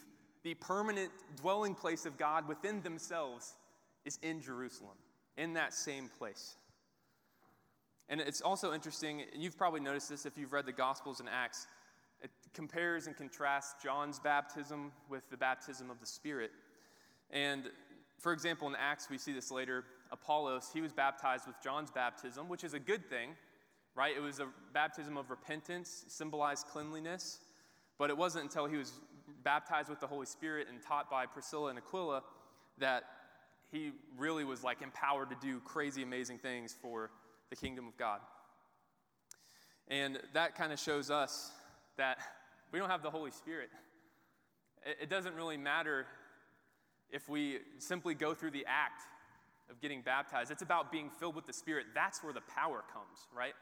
the 0.45 0.53
permanent 0.53 1.11
dwelling 1.41 1.73
place 1.73 2.05
of 2.05 2.17
God 2.19 2.47
within 2.47 2.79
themselves 2.83 3.55
is 4.05 4.19
in 4.21 4.39
Jerusalem, 4.41 4.95
in 5.37 5.53
that 5.53 5.73
same 5.73 6.07
place. 6.19 6.55
And 8.09 8.21
it's 8.21 8.41
also 8.41 8.71
interesting, 8.71 9.23
and 9.33 9.41
you've 9.41 9.57
probably 9.57 9.79
noticed 9.79 10.07
this 10.07 10.27
if 10.27 10.37
you've 10.37 10.53
read 10.53 10.67
the 10.67 10.71
Gospels 10.71 11.19
and 11.19 11.27
Acts, 11.27 11.65
it 12.21 12.29
compares 12.53 13.07
and 13.07 13.17
contrasts 13.17 13.83
John's 13.83 14.19
baptism 14.19 14.91
with 15.09 15.27
the 15.31 15.37
baptism 15.37 15.89
of 15.89 15.99
the 15.99 16.05
Spirit. 16.05 16.51
And 17.31 17.63
for 18.19 18.31
example, 18.31 18.67
in 18.67 18.75
Acts, 18.75 19.09
we 19.09 19.17
see 19.17 19.33
this 19.33 19.49
later. 19.49 19.83
Apollos, 20.11 20.69
he 20.71 20.79
was 20.79 20.93
baptized 20.93 21.47
with 21.47 21.55
John's 21.63 21.89
baptism, 21.89 22.47
which 22.49 22.63
is 22.63 22.75
a 22.75 22.79
good 22.79 23.09
thing, 23.09 23.31
right? 23.95 24.15
It 24.15 24.21
was 24.21 24.39
a 24.39 24.47
baptism 24.73 25.17
of 25.17 25.31
repentance, 25.31 26.05
symbolized 26.07 26.67
cleanliness. 26.67 27.39
But 27.97 28.11
it 28.11 28.17
wasn't 28.17 28.43
until 28.43 28.67
he 28.67 28.77
was 28.77 28.93
baptized 29.45 29.89
with 29.89 30.01
the 30.01 30.07
Holy 30.07 30.25
Spirit 30.25 30.67
and 30.69 30.81
taught 30.81 31.09
by 31.09 31.25
Priscilla 31.25 31.69
and 31.69 31.79
Aquila 31.79 32.23
that 32.79 33.03
he 33.71 33.91
really 34.17 34.43
was 34.43 34.63
like 34.63 34.81
empowered 34.81 35.29
to 35.29 35.37
do 35.41 35.61
crazy, 35.61 36.03
amazing 36.03 36.39
things 36.39 36.75
for 36.81 37.11
the 37.49 37.55
kingdom 37.55 37.87
of 37.87 37.95
God. 37.97 38.19
And 39.87 40.19
that 40.33 40.55
kind 40.55 40.73
of 40.73 40.79
shows 40.79 41.09
us 41.09 41.51
that 41.97 42.17
we 42.71 42.79
don't 42.79 42.89
have 42.89 43.03
the 43.03 43.11
Holy 43.11 43.31
Spirit. 43.31 43.69
It 45.01 45.09
doesn't 45.09 45.35
really 45.35 45.57
matter 45.57 46.07
if 47.11 47.29
we 47.29 47.59
simply 47.77 48.15
go 48.15 48.33
through 48.33 48.51
the 48.51 48.65
act 48.67 49.03
of 49.69 49.79
getting 49.79 50.01
baptized. 50.01 50.51
It's 50.51 50.61
about 50.61 50.91
being 50.91 51.09
filled 51.09 51.35
with 51.35 51.45
the 51.45 51.53
Spirit. 51.53 51.87
That's 51.93 52.23
where 52.23 52.33
the 52.33 52.41
power 52.41 52.83
comes, 52.91 53.27
right? 53.35 53.53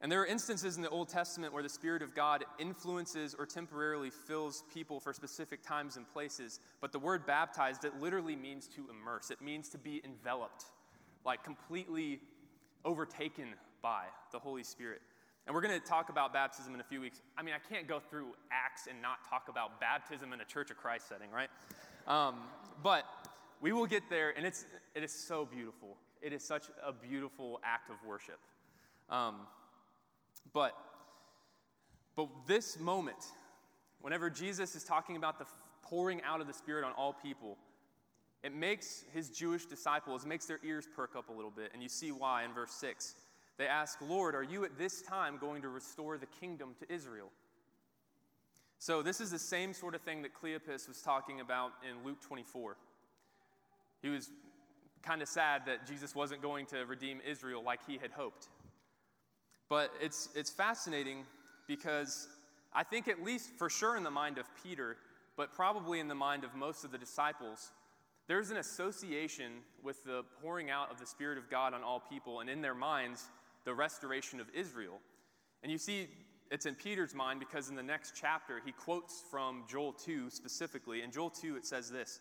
And 0.00 0.12
there 0.12 0.20
are 0.20 0.26
instances 0.26 0.76
in 0.76 0.82
the 0.82 0.90
Old 0.90 1.08
Testament 1.08 1.54
where 1.54 1.62
the 1.62 1.68
Spirit 1.68 2.02
of 2.02 2.14
God 2.14 2.44
influences 2.58 3.34
or 3.38 3.46
temporarily 3.46 4.10
fills 4.10 4.64
people 4.72 5.00
for 5.00 5.12
specific 5.12 5.62
times 5.62 5.96
and 5.96 6.06
places. 6.12 6.60
But 6.80 6.92
the 6.92 6.98
word 6.98 7.24
baptized, 7.26 7.84
it 7.84 7.98
literally 8.00 8.36
means 8.36 8.68
to 8.76 8.86
immerse, 8.90 9.30
it 9.30 9.40
means 9.40 9.68
to 9.70 9.78
be 9.78 10.02
enveloped, 10.04 10.64
like 11.24 11.42
completely 11.42 12.20
overtaken 12.84 13.54
by 13.80 14.04
the 14.30 14.38
Holy 14.38 14.62
Spirit. 14.62 15.00
And 15.46 15.54
we're 15.54 15.60
going 15.60 15.78
to 15.78 15.86
talk 15.86 16.08
about 16.08 16.32
baptism 16.32 16.74
in 16.74 16.80
a 16.80 16.84
few 16.84 17.00
weeks. 17.00 17.20
I 17.36 17.42
mean, 17.42 17.54
I 17.54 17.74
can't 17.74 17.86
go 17.86 18.00
through 18.00 18.28
Acts 18.50 18.86
and 18.88 19.00
not 19.02 19.18
talk 19.28 19.48
about 19.48 19.78
baptism 19.80 20.32
in 20.32 20.40
a 20.40 20.44
Church 20.44 20.70
of 20.70 20.78
Christ 20.78 21.08
setting, 21.08 21.30
right? 21.30 21.50
Um, 22.06 22.36
but 22.82 23.04
we 23.60 23.72
will 23.72 23.86
get 23.86 24.02
there, 24.08 24.34
and 24.36 24.46
it's, 24.46 24.66
it 24.94 25.02
is 25.02 25.12
so 25.12 25.44
beautiful. 25.44 25.96
It 26.22 26.32
is 26.32 26.42
such 26.42 26.64
a 26.86 26.92
beautiful 26.92 27.60
act 27.62 27.90
of 27.90 27.96
worship. 28.06 28.38
Um, 29.10 29.40
but, 30.52 30.76
but 32.16 32.28
this 32.46 32.78
moment, 32.78 33.18
whenever 34.00 34.30
Jesus 34.30 34.74
is 34.74 34.84
talking 34.84 35.16
about 35.16 35.38
the 35.38 35.46
pouring 35.82 36.22
out 36.22 36.40
of 36.40 36.46
the 36.46 36.52
Spirit 36.52 36.84
on 36.84 36.92
all 36.92 37.12
people, 37.12 37.56
it 38.42 38.54
makes 38.54 39.04
his 39.14 39.30
Jewish 39.30 39.64
disciples, 39.64 40.26
makes 40.26 40.44
their 40.46 40.60
ears 40.62 40.86
perk 40.94 41.16
up 41.16 41.30
a 41.30 41.32
little 41.32 41.50
bit. 41.50 41.70
And 41.72 41.82
you 41.82 41.88
see 41.88 42.12
why 42.12 42.44
in 42.44 42.52
verse 42.52 42.72
6. 42.72 43.14
They 43.56 43.66
ask, 43.66 43.98
Lord, 44.02 44.34
are 44.34 44.42
you 44.42 44.64
at 44.64 44.76
this 44.76 45.00
time 45.00 45.38
going 45.40 45.62
to 45.62 45.68
restore 45.68 46.18
the 46.18 46.26
kingdom 46.26 46.74
to 46.80 46.92
Israel? 46.92 47.30
So, 48.78 49.00
this 49.00 49.20
is 49.20 49.30
the 49.30 49.38
same 49.38 49.72
sort 49.72 49.94
of 49.94 50.02
thing 50.02 50.22
that 50.22 50.34
Cleopas 50.34 50.88
was 50.88 51.00
talking 51.00 51.40
about 51.40 51.72
in 51.88 52.04
Luke 52.04 52.20
24. 52.20 52.76
He 54.02 54.08
was 54.10 54.28
kind 55.02 55.22
of 55.22 55.28
sad 55.28 55.62
that 55.66 55.86
Jesus 55.86 56.14
wasn't 56.14 56.42
going 56.42 56.66
to 56.66 56.84
redeem 56.84 57.20
Israel 57.26 57.62
like 57.64 57.80
he 57.86 57.96
had 57.96 58.10
hoped. 58.10 58.48
But 59.74 59.90
it's, 60.00 60.28
it's 60.36 60.50
fascinating 60.50 61.24
because 61.66 62.28
I 62.72 62.84
think, 62.84 63.08
at 63.08 63.24
least 63.24 63.50
for 63.58 63.68
sure 63.68 63.96
in 63.96 64.04
the 64.04 64.10
mind 64.10 64.38
of 64.38 64.46
Peter, 64.62 64.96
but 65.36 65.52
probably 65.52 65.98
in 65.98 66.06
the 66.06 66.14
mind 66.14 66.44
of 66.44 66.54
most 66.54 66.84
of 66.84 66.92
the 66.92 66.96
disciples, 66.96 67.72
there's 68.28 68.52
an 68.52 68.58
association 68.58 69.50
with 69.82 70.04
the 70.04 70.22
pouring 70.40 70.70
out 70.70 70.92
of 70.92 71.00
the 71.00 71.06
Spirit 71.06 71.38
of 71.38 71.50
God 71.50 71.74
on 71.74 71.82
all 71.82 71.98
people, 71.98 72.38
and 72.38 72.48
in 72.48 72.62
their 72.62 72.72
minds, 72.72 73.24
the 73.64 73.74
restoration 73.74 74.38
of 74.38 74.46
Israel. 74.54 75.00
And 75.64 75.72
you 75.72 75.78
see, 75.78 76.06
it's 76.52 76.66
in 76.66 76.76
Peter's 76.76 77.12
mind 77.12 77.40
because 77.40 77.68
in 77.68 77.74
the 77.74 77.82
next 77.82 78.12
chapter, 78.14 78.62
he 78.64 78.70
quotes 78.70 79.24
from 79.28 79.64
Joel 79.68 79.92
2 79.92 80.30
specifically. 80.30 81.02
In 81.02 81.10
Joel 81.10 81.30
2, 81.30 81.56
it 81.56 81.66
says 81.66 81.90
this 81.90 82.20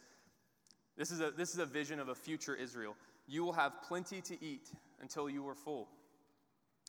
this 0.97 1.11
is, 1.11 1.21
a, 1.21 1.29
this 1.29 1.53
is 1.53 1.59
a 1.59 1.67
vision 1.67 1.99
of 1.99 2.09
a 2.09 2.15
future 2.15 2.55
Israel. 2.55 2.95
You 3.27 3.43
will 3.43 3.53
have 3.53 3.73
plenty 3.87 4.21
to 4.21 4.43
eat 4.43 4.71
until 4.99 5.29
you 5.29 5.47
are 5.47 5.53
full. 5.53 5.87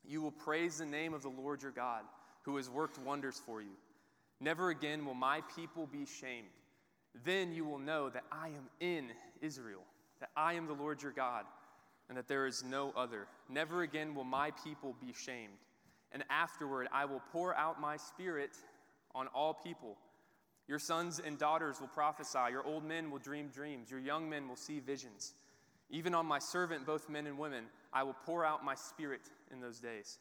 You 0.07 0.23
will 0.23 0.33
praise 0.33 0.79
the 0.79 0.87
name 0.87 1.15
of 1.15 1.23
the 1.23 1.29
Lord 1.29 1.63
your 1.63 1.71
God, 1.71 2.03
who 2.43 2.57
has 2.57 2.69
worked 2.69 2.99
wonders 2.99 3.41
for 3.45 3.63
you. 3.63 3.77
Never 4.41 4.71
again 4.71 5.07
will 5.07 5.15
my 5.15 5.41
people 5.57 5.87
be 5.87 6.07
shamed. 6.07 6.49
Then 7.25 7.53
you 7.53 7.65
will 7.65 7.79
know 7.79 8.11
that 8.11 8.25
I 8.31 8.49
am 8.49 8.69
in 8.81 9.11
Israel, 9.41 9.83
that 10.21 10.31
I 10.37 10.55
am 10.55 10.67
the 10.67 10.75
Lord 10.75 11.03
your 11.03 11.13
God, 11.13 11.45
and 12.09 12.19
that 12.19 12.29
there 12.29 12.47
is 12.47 12.65
no 12.65 12.93
other. 12.97 13.27
Never 13.49 13.83
again 13.83 14.15
will 14.15 14.25
my 14.25 14.51
people 14.63 14.95
be 15.01 15.13
shamed. 15.13 15.53
And 16.13 16.25
afterward 16.29 16.89
I 16.93 17.07
will 17.07 17.23
pour 17.33 17.55
out 17.55 17.81
my 17.81 17.97
spirit 17.97 18.51
on 19.15 19.29
all 19.29 19.55
people. 19.55 19.97
Your 20.67 20.79
sons 20.79 21.21
and 21.25 21.39
daughters 21.39 21.81
will 21.81 21.89
prophesy, 21.89 22.51
your 22.51 22.65
old 22.65 22.85
men 22.85 23.11
will 23.11 23.19
dream 23.19 23.49
dreams, 23.49 23.91
your 23.91 24.01
young 24.01 24.29
men 24.29 24.49
will 24.49 24.57
see 24.57 24.81
visions. 24.81 25.35
Even 25.95 26.13
on 26.13 26.27
my 26.27 26.41
servant, 26.41 26.85
both 26.85 27.09
men 27.09 27.25
and 27.29 27.39
women, 27.39 27.67
I 27.93 28.03
will 28.03 28.17
pour 28.27 28.45
out 28.45 28.65
my 28.65 28.75
spirit 28.75 29.21
in 29.53 29.61
those 29.61 29.79
days. 29.79 30.19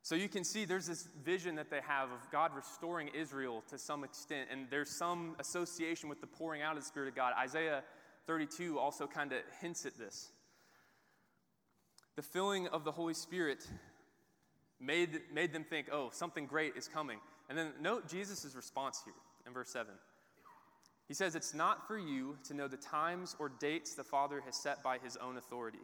So 0.00 0.14
you 0.14 0.26
can 0.26 0.42
see 0.42 0.64
there's 0.64 0.86
this 0.86 1.06
vision 1.22 1.56
that 1.56 1.68
they 1.68 1.82
have 1.86 2.10
of 2.10 2.30
God 2.32 2.52
restoring 2.56 3.08
Israel 3.08 3.62
to 3.68 3.76
some 3.76 4.04
extent, 4.04 4.48
and 4.50 4.66
there's 4.70 4.96
some 4.96 5.36
association 5.38 6.08
with 6.08 6.22
the 6.22 6.26
pouring 6.26 6.62
out 6.62 6.78
of 6.78 6.82
the 6.82 6.88
Spirit 6.88 7.10
of 7.10 7.14
God. 7.14 7.34
Isaiah 7.38 7.84
32 8.26 8.78
also 8.78 9.06
kind 9.06 9.34
of 9.34 9.40
hints 9.60 9.84
at 9.84 9.98
this. 9.98 10.32
The 12.16 12.22
filling 12.22 12.66
of 12.68 12.84
the 12.84 12.92
Holy 12.92 13.12
Spirit 13.12 13.68
made, 14.80 15.20
made 15.30 15.52
them 15.52 15.64
think, 15.64 15.88
oh, 15.92 16.08
something 16.10 16.46
great 16.46 16.74
is 16.76 16.88
coming. 16.88 17.18
And 17.50 17.58
then 17.58 17.72
note 17.82 18.08
Jesus' 18.08 18.54
response 18.56 19.02
here 19.04 19.12
in 19.46 19.52
verse 19.52 19.68
7. 19.68 19.92
He 21.10 21.14
says, 21.14 21.34
It's 21.34 21.54
not 21.54 21.88
for 21.88 21.98
you 21.98 22.36
to 22.44 22.54
know 22.54 22.68
the 22.68 22.76
times 22.76 23.34
or 23.40 23.48
dates 23.48 23.96
the 23.96 24.04
Father 24.04 24.40
has 24.46 24.54
set 24.54 24.80
by 24.80 24.98
his 24.98 25.16
own 25.16 25.38
authority, 25.38 25.80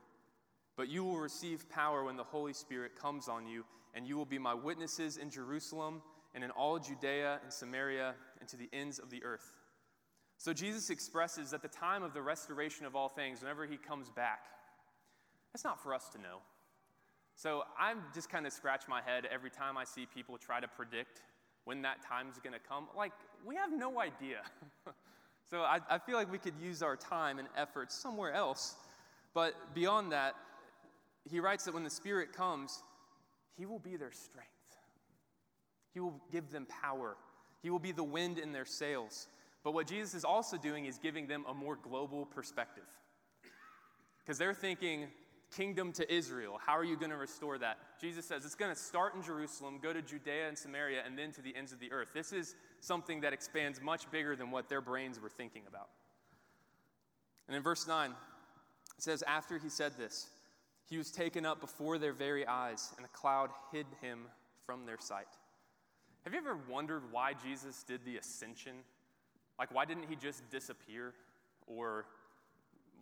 but 0.76 0.88
you 0.88 1.02
will 1.02 1.18
receive 1.18 1.68
power 1.68 2.04
when 2.04 2.16
the 2.16 2.22
Holy 2.22 2.52
Spirit 2.52 2.92
comes 2.94 3.26
on 3.26 3.44
you, 3.44 3.64
and 3.92 4.06
you 4.06 4.16
will 4.16 4.24
be 4.24 4.38
my 4.38 4.54
witnesses 4.54 5.16
in 5.16 5.28
Jerusalem 5.28 6.00
and 6.32 6.44
in 6.44 6.52
all 6.52 6.78
Judea 6.78 7.40
and 7.42 7.52
Samaria 7.52 8.14
and 8.38 8.48
to 8.50 8.56
the 8.56 8.68
ends 8.72 9.00
of 9.00 9.10
the 9.10 9.24
earth. 9.24 9.50
So 10.38 10.52
Jesus 10.52 10.90
expresses 10.90 11.50
that 11.50 11.60
the 11.60 11.66
time 11.66 12.04
of 12.04 12.14
the 12.14 12.22
restoration 12.22 12.86
of 12.86 12.94
all 12.94 13.08
things, 13.08 13.40
whenever 13.40 13.66
he 13.66 13.78
comes 13.78 14.08
back, 14.10 14.44
that's 15.52 15.64
not 15.64 15.82
for 15.82 15.92
us 15.92 16.08
to 16.10 16.18
know. 16.18 16.38
So 17.34 17.64
I'm 17.76 17.98
just 18.14 18.30
kind 18.30 18.46
of 18.46 18.52
scratch 18.52 18.84
my 18.88 19.02
head 19.02 19.26
every 19.28 19.50
time 19.50 19.76
I 19.76 19.82
see 19.82 20.06
people 20.06 20.38
try 20.38 20.60
to 20.60 20.68
predict 20.68 21.22
when 21.64 21.82
that 21.82 22.00
time's 22.00 22.38
going 22.38 22.52
to 22.52 22.60
come. 22.60 22.86
Like, 22.96 23.10
we 23.44 23.56
have 23.56 23.76
no 23.76 23.98
idea. 23.98 24.42
so 25.50 25.60
I, 25.60 25.80
I 25.88 25.98
feel 25.98 26.16
like 26.16 26.30
we 26.30 26.38
could 26.38 26.54
use 26.60 26.82
our 26.82 26.96
time 26.96 27.38
and 27.38 27.48
efforts 27.56 27.94
somewhere 27.94 28.32
else. 28.32 28.74
But 29.32 29.74
beyond 29.74 30.12
that, 30.12 30.34
he 31.30 31.40
writes 31.40 31.64
that 31.64 31.74
when 31.74 31.84
the 31.84 31.90
Spirit 31.90 32.32
comes, 32.32 32.82
he 33.56 33.66
will 33.66 33.78
be 33.78 33.96
their 33.96 34.12
strength. 34.12 34.50
He 35.94 36.00
will 36.00 36.20
give 36.32 36.50
them 36.50 36.66
power. 36.66 37.16
He 37.62 37.70
will 37.70 37.78
be 37.78 37.92
the 37.92 38.04
wind 38.04 38.38
in 38.38 38.52
their 38.52 38.64
sails. 38.64 39.28
But 39.64 39.72
what 39.72 39.86
Jesus 39.86 40.14
is 40.14 40.24
also 40.24 40.56
doing 40.56 40.86
is 40.86 40.98
giving 40.98 41.26
them 41.26 41.44
a 41.48 41.54
more 41.54 41.76
global 41.76 42.26
perspective. 42.26 42.84
Because 44.20 44.38
they're 44.38 44.54
thinking, 44.54 45.06
kingdom 45.56 45.92
to 45.92 46.12
Israel. 46.12 46.58
How 46.64 46.76
are 46.76 46.84
you 46.84 46.96
going 46.96 47.10
to 47.10 47.16
restore 47.16 47.58
that? 47.58 47.78
Jesus 48.00 48.26
says 48.26 48.44
it's 48.44 48.54
going 48.54 48.74
to 48.74 48.80
start 48.80 49.14
in 49.14 49.22
Jerusalem, 49.22 49.78
go 49.82 49.92
to 49.92 50.02
Judea 50.02 50.48
and 50.48 50.58
Samaria, 50.58 51.02
and 51.06 51.18
then 51.18 51.32
to 51.32 51.40
the 51.40 51.54
ends 51.56 51.72
of 51.72 51.80
the 51.80 51.90
earth. 51.92 52.08
This 52.12 52.32
is 52.32 52.54
something 52.80 53.20
that 53.22 53.32
expands 53.32 53.80
much 53.80 54.10
bigger 54.10 54.36
than 54.36 54.50
what 54.50 54.68
their 54.68 54.80
brains 54.80 55.18
were 55.18 55.30
thinking 55.30 55.62
about. 55.66 55.88
And 57.48 57.56
in 57.56 57.62
verse 57.62 57.86
9, 57.86 58.10
it 58.10 58.14
says, 58.98 59.22
After 59.26 59.58
he 59.58 59.68
said 59.68 59.92
this, 59.96 60.28
he 60.88 60.98
was 60.98 61.10
taken 61.10 61.46
up 61.46 61.60
before 61.60 61.98
their 61.98 62.12
very 62.12 62.46
eyes, 62.46 62.92
and 62.96 63.06
a 63.06 63.08
cloud 63.08 63.50
hid 63.72 63.86
him 64.00 64.26
from 64.64 64.84
their 64.84 64.98
sight. 65.00 65.26
Have 66.24 66.32
you 66.32 66.38
ever 66.38 66.58
wondered 66.68 67.02
why 67.10 67.32
Jesus 67.32 67.82
did 67.82 68.04
the 68.04 68.16
ascension? 68.16 68.74
Like, 69.58 69.72
why 69.72 69.84
didn't 69.84 70.06
he 70.08 70.16
just 70.16 70.48
disappear 70.50 71.14
or 71.66 72.06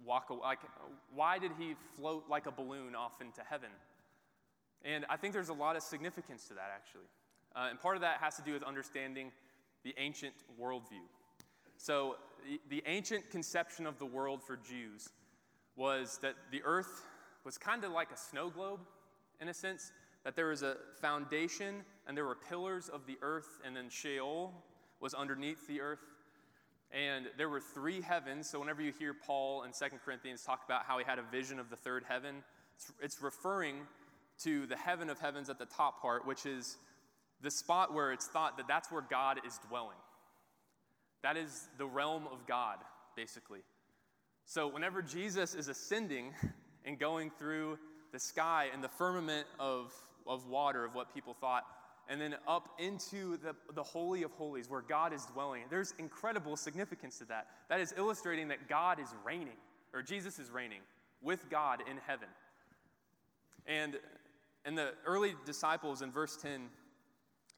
walk 0.04 0.30
away? 0.30 0.40
Like, 0.42 0.60
why 1.14 1.38
did 1.38 1.52
he 1.58 1.74
float 1.96 2.24
like 2.28 2.46
a 2.46 2.52
balloon 2.52 2.94
off 2.94 3.20
into 3.20 3.42
heaven? 3.48 3.70
And 4.84 5.04
I 5.08 5.16
think 5.16 5.32
there's 5.32 5.48
a 5.48 5.54
lot 5.54 5.76
of 5.76 5.82
significance 5.82 6.46
to 6.48 6.54
that, 6.54 6.70
actually. 6.74 7.08
Uh, 7.56 7.68
and 7.70 7.80
part 7.80 7.96
of 7.96 8.02
that 8.02 8.18
has 8.20 8.36
to 8.36 8.42
do 8.42 8.52
with 8.52 8.62
understanding 8.62 9.30
the 9.84 9.94
ancient 9.98 10.34
worldview. 10.60 11.06
So, 11.76 12.16
the, 12.44 12.60
the 12.68 12.82
ancient 12.86 13.30
conception 13.30 13.86
of 13.86 13.98
the 13.98 14.06
world 14.06 14.42
for 14.42 14.56
Jews 14.56 15.08
was 15.76 16.18
that 16.22 16.34
the 16.50 16.62
earth 16.64 17.06
was 17.44 17.58
kind 17.58 17.84
of 17.84 17.92
like 17.92 18.10
a 18.10 18.16
snow 18.16 18.50
globe, 18.50 18.80
in 19.40 19.48
a 19.48 19.54
sense, 19.54 19.92
that 20.24 20.36
there 20.36 20.48
was 20.48 20.62
a 20.62 20.76
foundation 21.00 21.82
and 22.06 22.16
there 22.16 22.24
were 22.24 22.34
pillars 22.34 22.88
of 22.88 23.06
the 23.06 23.16
earth, 23.22 23.60
and 23.64 23.76
then 23.76 23.88
Sheol 23.88 24.52
was 25.00 25.14
underneath 25.14 25.66
the 25.66 25.80
earth. 25.80 26.13
And 26.94 27.26
there 27.36 27.48
were 27.48 27.60
three 27.60 28.00
heavens. 28.00 28.48
So 28.48 28.60
whenever 28.60 28.80
you 28.80 28.92
hear 28.96 29.12
Paul 29.12 29.64
in 29.64 29.72
Second 29.72 29.98
Corinthians 30.04 30.44
talk 30.44 30.60
about 30.64 30.84
how 30.86 30.96
he 30.98 31.04
had 31.04 31.18
a 31.18 31.24
vision 31.24 31.58
of 31.58 31.68
the 31.68 31.76
third 31.76 32.04
heaven, 32.08 32.36
it's, 32.76 32.92
it's 33.02 33.22
referring 33.22 33.78
to 34.44 34.66
the 34.66 34.76
heaven 34.76 35.10
of 35.10 35.18
heavens 35.18 35.50
at 35.50 35.58
the 35.58 35.66
top 35.66 36.00
part, 36.00 36.24
which 36.24 36.46
is 36.46 36.76
the 37.42 37.50
spot 37.50 37.92
where 37.92 38.12
it's 38.12 38.26
thought 38.26 38.56
that 38.58 38.68
that's 38.68 38.92
where 38.92 39.02
God 39.02 39.40
is 39.44 39.58
dwelling. 39.68 39.98
That 41.22 41.36
is 41.36 41.68
the 41.78 41.86
realm 41.86 42.28
of 42.30 42.46
God, 42.46 42.78
basically. 43.16 43.60
So 44.46 44.68
whenever 44.68 45.02
Jesus 45.02 45.54
is 45.54 45.68
ascending 45.68 46.32
and 46.84 46.98
going 46.98 47.30
through 47.38 47.78
the 48.12 48.20
sky 48.20 48.68
and 48.72 48.84
the 48.84 48.88
firmament 48.88 49.46
of, 49.58 49.92
of 50.26 50.46
water, 50.46 50.84
of 50.84 50.94
what 50.94 51.12
people 51.12 51.34
thought, 51.34 51.64
and 52.08 52.20
then 52.20 52.36
up 52.46 52.68
into 52.78 53.36
the, 53.38 53.54
the 53.74 53.82
Holy 53.82 54.22
of 54.22 54.32
Holies 54.32 54.68
where 54.68 54.82
God 54.82 55.12
is 55.12 55.24
dwelling. 55.26 55.62
There's 55.70 55.94
incredible 55.98 56.56
significance 56.56 57.18
to 57.18 57.24
that. 57.26 57.46
That 57.68 57.80
is 57.80 57.94
illustrating 57.96 58.48
that 58.48 58.68
God 58.68 59.00
is 59.00 59.08
reigning, 59.24 59.56
or 59.92 60.02
Jesus 60.02 60.38
is 60.38 60.50
reigning 60.50 60.80
with 61.22 61.48
God 61.50 61.82
in 61.90 61.96
heaven. 62.06 62.28
And 63.66 63.96
in 64.66 64.74
the 64.74 64.90
early 65.06 65.34
disciples 65.46 66.02
in 66.02 66.10
verse 66.10 66.36
10, 66.36 66.68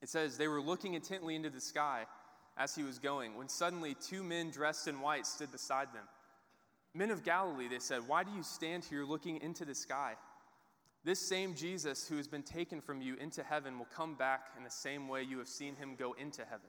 it 0.03 0.09
says, 0.09 0.37
They 0.37 0.49
were 0.49 0.61
looking 0.61 0.95
intently 0.95 1.35
into 1.35 1.51
the 1.51 1.61
sky 1.61 2.05
as 2.57 2.75
he 2.75 2.83
was 2.83 2.99
going, 2.99 3.37
when 3.37 3.49
suddenly 3.49 3.95
two 3.95 4.23
men 4.23 4.51
dressed 4.51 4.89
in 4.89 5.01
white 5.01 5.27
stood 5.27 5.53
beside 5.53 5.89
them. 5.93 6.05
Men 6.95 7.11
of 7.11 7.25
Galilee, 7.25 7.69
they 7.69 7.79
said, 7.79 8.01
Why 8.07 8.25
do 8.25 8.31
you 8.33 8.43
stand 8.43 8.85
here 8.85 9.05
looking 9.05 9.41
into 9.43 9.65
the 9.65 9.75
sky? 9.75 10.15
This 11.07 11.21
same 11.21 11.55
Jesus 11.55 12.09
who 12.09 12.17
has 12.17 12.27
been 12.27 12.43
taken 12.43 12.81
from 12.81 13.01
you 13.01 13.15
into 13.15 13.45
heaven 13.45 13.79
will 13.79 13.87
come 13.95 14.17
back 14.17 14.49
in 14.59 14.65
the 14.65 14.71
same 14.71 15.07
way 15.07 15.23
you 15.23 15.39
have 15.39 15.47
seen 15.47 15.77
him 15.77 15.95
go 15.97 16.15
into 16.15 16.45
heaven. 16.45 16.69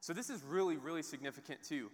So, 0.00 0.14
this 0.14 0.30
is 0.30 0.42
really, 0.42 0.78
really 0.78 1.02
significant 1.02 1.62
too. 1.62 1.90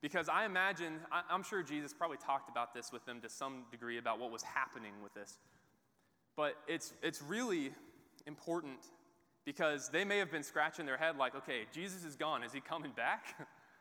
Because 0.00 0.30
I 0.30 0.46
imagine, 0.46 0.94
I'm 1.30 1.42
sure 1.42 1.62
Jesus 1.62 1.92
probably 1.92 2.16
talked 2.16 2.48
about 2.48 2.72
this 2.72 2.90
with 2.90 3.04
them 3.04 3.20
to 3.20 3.28
some 3.28 3.64
degree 3.70 3.98
about 3.98 4.18
what 4.18 4.32
was 4.32 4.42
happening 4.42 4.94
with 5.02 5.12
this. 5.12 5.38
But 6.36 6.54
it's, 6.66 6.94
it's 7.02 7.20
really 7.20 7.72
important 8.26 8.78
because 9.44 9.90
they 9.90 10.04
may 10.04 10.16
have 10.16 10.30
been 10.30 10.42
scratching 10.42 10.86
their 10.86 10.96
head 10.96 11.18
like, 11.18 11.34
okay, 11.34 11.66
Jesus 11.70 12.02
is 12.02 12.16
gone. 12.16 12.42
Is 12.42 12.52
he 12.52 12.60
coming 12.60 12.92
back? 12.92 13.36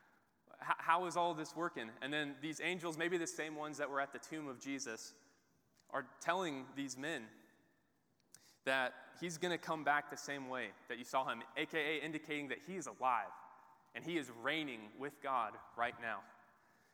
how 0.60 1.06
is 1.06 1.16
all 1.16 1.34
this 1.34 1.56
working? 1.56 1.90
And 2.02 2.12
then 2.12 2.36
these 2.42 2.60
angels, 2.62 2.98
maybe 2.98 3.18
the 3.18 3.26
same 3.26 3.56
ones 3.56 3.78
that 3.78 3.90
were 3.90 4.02
at 4.02 4.12
the 4.12 4.20
tomb 4.20 4.50
of 4.50 4.60
Jesus, 4.60 5.14
are 5.94 6.06
telling 6.22 6.66
these 6.76 6.98
men 6.98 7.24
that 8.66 8.94
he's 9.20 9.38
going 9.38 9.52
to 9.52 9.58
come 9.58 9.84
back 9.84 10.10
the 10.10 10.18
same 10.18 10.50
way 10.50 10.68
that 10.90 10.98
you 10.98 11.04
saw 11.04 11.28
him, 11.28 11.42
aka 11.58 12.00
indicating 12.04 12.50
that 12.50 12.60
he 12.68 12.76
is 12.76 12.88
alive 12.88 13.32
and 13.96 14.04
he 14.04 14.18
is 14.18 14.32
reigning 14.44 14.80
with 15.00 15.22
God 15.22 15.54
right 15.78 15.96
now. 16.02 16.20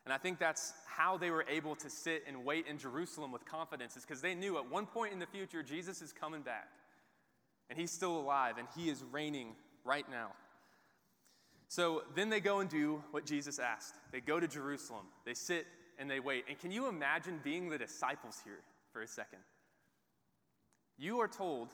And 0.06 0.13
I 0.13 0.18
think 0.18 0.39
that's 0.39 0.74
how 0.86 1.18
they 1.18 1.30
were 1.30 1.46
able 1.50 1.75
to 1.75 1.89
sit 1.89 2.24
and 2.27 2.46
wait 2.46 2.66
in 2.68 2.77
Jerusalem 2.77 3.32
with 3.32 3.46
confidence, 3.46 3.98
is 3.98 4.06
because 4.06 4.22
they 4.22 4.36
knew 4.36 4.58
at 4.58 4.72
one 4.72 4.86
point 4.86 5.12
in 5.12 5.20
the 5.20 5.25
future, 5.25 5.62
Jesus 5.62 6.01
is 6.01 6.13
coming 6.13 6.42
back. 6.42 6.70
And 7.70 7.77
he's 7.77 7.92
still 7.92 8.18
alive 8.18 8.56
and 8.58 8.68
he 8.75 8.89
is 8.89 9.04
reigning 9.12 9.50
right 9.84 10.10
now. 10.10 10.32
So 11.68 12.04
then 12.16 12.30
they 12.30 12.39
go 12.39 12.60
and 12.60 12.70
do 12.70 13.04
what 13.12 13.25
Jesus 13.25 13.60
asked. 13.60 13.96
They 14.13 14.22
go 14.22 14.39
to 14.39 14.48
Jerusalem, 14.48 15.06
they 15.25 15.34
sit 15.34 15.68
and 16.00 16.10
they 16.10 16.20
wait. 16.20 16.46
And 16.48 16.58
can 16.58 16.72
you 16.72 16.88
imagine 16.88 17.42
being 17.44 17.70
the 17.70 17.77
disciples 17.77 18.39
here? 18.46 18.60
For 18.98 19.04
a 19.04 19.08
second. 19.08 19.38
You 20.98 21.20
are 21.20 21.27
told, 21.27 21.68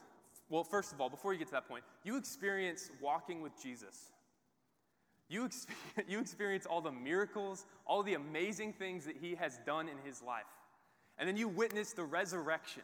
well, 0.50 0.62
first 0.62 0.92
of 0.92 1.00
all, 1.00 1.08
before 1.08 1.32
you 1.32 1.38
get 1.38 1.46
to 1.48 1.54
that 1.54 1.66
point, 1.66 1.82
you 2.02 2.18
experience 2.18 2.90
walking 3.00 3.40
with 3.40 3.52
Jesus. 3.62 4.12
You, 5.30 5.46
experience, 5.46 5.80
you 6.06 6.20
experience 6.20 6.66
all 6.66 6.82
the 6.82 6.92
miracles, 6.92 7.64
all 7.86 8.02
the 8.02 8.12
amazing 8.12 8.74
things 8.74 9.06
that 9.06 9.16
he 9.16 9.36
has 9.36 9.58
done 9.64 9.88
in 9.88 9.96
his 10.04 10.20
life. 10.20 10.44
And 11.16 11.26
then 11.26 11.38
you 11.38 11.48
witness 11.48 11.94
the 11.94 12.04
resurrection. 12.04 12.82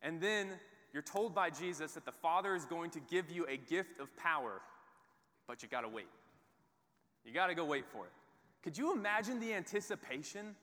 And 0.00 0.18
then 0.18 0.48
you're 0.94 1.02
told 1.02 1.34
by 1.34 1.50
Jesus 1.50 1.92
that 1.92 2.06
the 2.06 2.12
Father 2.12 2.54
is 2.54 2.64
going 2.64 2.92
to 2.92 3.00
give 3.10 3.30
you 3.30 3.44
a 3.46 3.58
gift 3.58 4.00
of 4.00 4.08
power, 4.16 4.62
but 5.46 5.62
you 5.62 5.68
got 5.68 5.82
to 5.82 5.88
wait. 5.88 6.08
You 7.26 7.34
got 7.34 7.48
to 7.48 7.54
go 7.54 7.66
wait 7.66 7.84
for 7.84 8.06
it. 8.06 8.12
Could 8.62 8.78
you 8.78 8.94
imagine 8.94 9.38
the 9.38 9.52
anticipation 9.52 10.56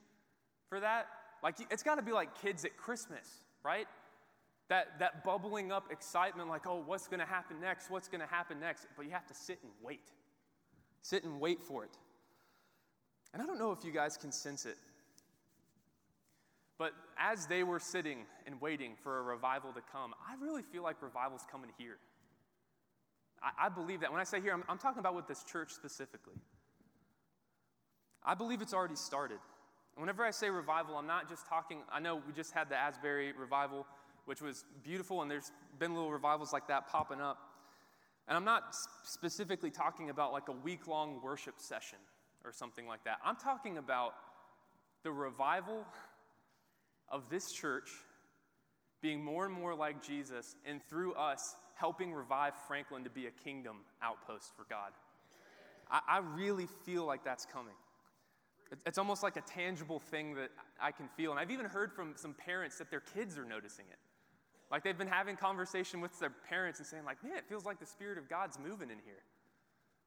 for 0.68 0.80
that? 0.80 1.06
Like, 1.42 1.56
it's 1.70 1.82
got 1.82 1.96
to 1.96 2.02
be 2.02 2.12
like 2.12 2.40
kids 2.42 2.64
at 2.64 2.76
Christmas, 2.76 3.26
right? 3.64 3.86
That, 4.68 4.98
that 5.00 5.24
bubbling 5.24 5.72
up 5.72 5.90
excitement, 5.90 6.48
like, 6.48 6.66
oh, 6.66 6.82
what's 6.84 7.08
going 7.08 7.20
to 7.20 7.26
happen 7.26 7.60
next? 7.60 7.90
What's 7.90 8.08
going 8.08 8.20
to 8.20 8.26
happen 8.26 8.60
next? 8.60 8.86
But 8.96 9.06
you 9.06 9.12
have 9.12 9.26
to 9.26 9.34
sit 9.34 9.58
and 9.62 9.72
wait. 9.82 10.12
Sit 11.02 11.24
and 11.24 11.40
wait 11.40 11.62
for 11.62 11.84
it. 11.84 11.96
And 13.32 13.42
I 13.42 13.46
don't 13.46 13.58
know 13.58 13.72
if 13.72 13.84
you 13.84 13.92
guys 13.92 14.16
can 14.16 14.32
sense 14.32 14.66
it, 14.66 14.76
but 16.78 16.92
as 17.18 17.46
they 17.46 17.62
were 17.62 17.78
sitting 17.78 18.24
and 18.46 18.60
waiting 18.60 18.94
for 19.02 19.18
a 19.18 19.22
revival 19.22 19.72
to 19.72 19.80
come, 19.92 20.14
I 20.26 20.42
really 20.42 20.62
feel 20.62 20.82
like 20.82 21.02
revival's 21.02 21.44
coming 21.50 21.70
here. 21.78 21.98
I, 23.42 23.66
I 23.66 23.68
believe 23.68 24.00
that. 24.00 24.10
When 24.10 24.20
I 24.20 24.24
say 24.24 24.40
here, 24.40 24.52
I'm, 24.52 24.64
I'm 24.68 24.78
talking 24.78 24.98
about 24.98 25.14
with 25.14 25.28
this 25.28 25.44
church 25.44 25.72
specifically. 25.72 26.34
I 28.24 28.34
believe 28.34 28.62
it's 28.62 28.74
already 28.74 28.96
started. 28.96 29.38
Whenever 30.00 30.24
I 30.24 30.30
say 30.30 30.48
revival, 30.48 30.96
I'm 30.96 31.06
not 31.06 31.28
just 31.28 31.46
talking, 31.46 31.82
I 31.92 32.00
know 32.00 32.22
we 32.26 32.32
just 32.32 32.52
had 32.52 32.70
the 32.70 32.74
Asbury 32.74 33.32
revival, 33.38 33.86
which 34.24 34.40
was 34.40 34.64
beautiful, 34.82 35.20
and 35.20 35.30
there's 35.30 35.52
been 35.78 35.94
little 35.94 36.10
revivals 36.10 36.54
like 36.54 36.68
that 36.68 36.88
popping 36.88 37.20
up. 37.20 37.36
And 38.26 38.34
I'm 38.34 38.44
not 38.46 38.74
specifically 39.02 39.70
talking 39.70 40.08
about 40.08 40.32
like 40.32 40.48
a 40.48 40.52
week 40.52 40.86
long 40.86 41.20
worship 41.22 41.56
session 41.58 41.98
or 42.46 42.52
something 42.52 42.86
like 42.86 43.04
that. 43.04 43.18
I'm 43.22 43.36
talking 43.36 43.76
about 43.76 44.14
the 45.02 45.12
revival 45.12 45.84
of 47.10 47.28
this 47.28 47.52
church 47.52 47.90
being 49.02 49.22
more 49.22 49.44
and 49.44 49.54
more 49.54 49.74
like 49.74 50.02
Jesus, 50.02 50.56
and 50.64 50.82
through 50.88 51.12
us, 51.12 51.56
helping 51.74 52.14
revive 52.14 52.54
Franklin 52.66 53.04
to 53.04 53.10
be 53.10 53.26
a 53.26 53.30
kingdom 53.30 53.76
outpost 54.02 54.56
for 54.56 54.64
God. 54.70 54.92
I, 55.90 56.00
I 56.08 56.18
really 56.18 56.68
feel 56.86 57.04
like 57.04 57.22
that's 57.22 57.44
coming. 57.44 57.74
It's 58.86 58.98
almost 58.98 59.22
like 59.22 59.36
a 59.36 59.40
tangible 59.40 59.98
thing 59.98 60.34
that 60.34 60.50
I 60.80 60.92
can 60.92 61.08
feel. 61.08 61.32
And 61.32 61.40
I've 61.40 61.50
even 61.50 61.66
heard 61.66 61.92
from 61.92 62.12
some 62.16 62.34
parents 62.34 62.78
that 62.78 62.90
their 62.90 63.00
kids 63.00 63.36
are 63.36 63.44
noticing 63.44 63.86
it. 63.90 63.98
Like 64.70 64.84
they've 64.84 64.96
been 64.96 65.08
having 65.08 65.36
conversation 65.36 66.00
with 66.00 66.16
their 66.20 66.32
parents 66.48 66.78
and 66.78 66.86
saying, 66.86 67.04
like, 67.04 67.22
man, 67.24 67.36
it 67.36 67.44
feels 67.48 67.64
like 67.64 67.80
the 67.80 67.86
Spirit 67.86 68.18
of 68.18 68.28
God's 68.28 68.58
moving 68.58 68.90
in 68.90 68.98
here, 69.04 69.22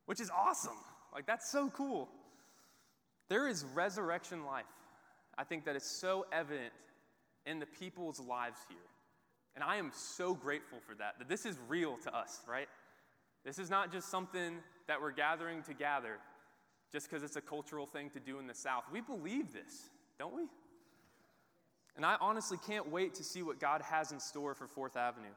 which 0.06 0.22
is 0.22 0.30
awesome. 0.30 0.78
Like, 1.14 1.26
that's 1.26 1.52
so 1.52 1.70
cool. 1.70 2.10
There 3.30 3.48
is 3.48 3.66
resurrection 3.74 4.46
life. 4.46 4.66
I 5.38 5.44
think 5.44 5.66
that 5.66 5.76
is 5.76 5.84
so 5.84 6.26
evident 6.32 6.72
in 7.46 7.60
the 7.60 7.66
people's 7.66 8.20
lives 8.20 8.60
here. 8.70 8.78
And 9.56 9.64
I 9.64 9.76
am 9.76 9.92
so 9.94 10.34
grateful 10.34 10.80
for 10.88 10.96
that, 10.96 11.20
that 11.20 11.28
this 11.28 11.46
is 11.46 11.58
real 11.68 11.98
to 12.04 12.16
us, 12.16 12.40
right? 12.48 12.68
This 13.44 13.60
is 13.60 13.70
not 13.70 13.92
just 13.92 14.10
something 14.10 14.56
that 14.88 15.02
we're 15.02 15.12
gathering 15.12 15.62
to 15.64 15.74
gather 15.74 16.20
just 16.94 17.10
because 17.10 17.24
it's 17.24 17.36
a 17.36 17.42
cultural 17.42 17.88
thing 17.88 18.10
to 18.12 18.20
do 18.20 18.40
in 18.40 18.46
the 18.46 18.54
South. 18.54 18.84
We 18.92 19.02
believe 19.02 19.52
this, 19.52 19.90
don't 20.20 20.36
we? 20.36 20.44
And 21.96 22.06
I 22.06 22.16
honestly 22.22 22.58
can't 22.66 22.90
wait 22.92 23.16
to 23.16 23.24
see 23.24 23.42
what 23.42 23.60
God 23.60 23.82
has 23.82 24.12
in 24.12 24.20
store 24.20 24.54
for 24.54 24.68
Fourth 24.68 24.96
Avenue. 24.96 25.34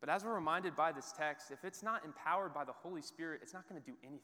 But 0.00 0.08
as 0.08 0.24
we're 0.24 0.34
reminded 0.34 0.74
by 0.74 0.92
this 0.92 1.12
text, 1.16 1.50
if 1.50 1.64
it's 1.64 1.82
not 1.82 2.04
empowered 2.04 2.54
by 2.54 2.64
the 2.64 2.72
Holy 2.72 3.02
Spirit, 3.02 3.40
it's 3.42 3.52
not 3.52 3.68
going 3.68 3.80
to 3.80 3.86
do 3.86 3.96
anything. 4.02 4.22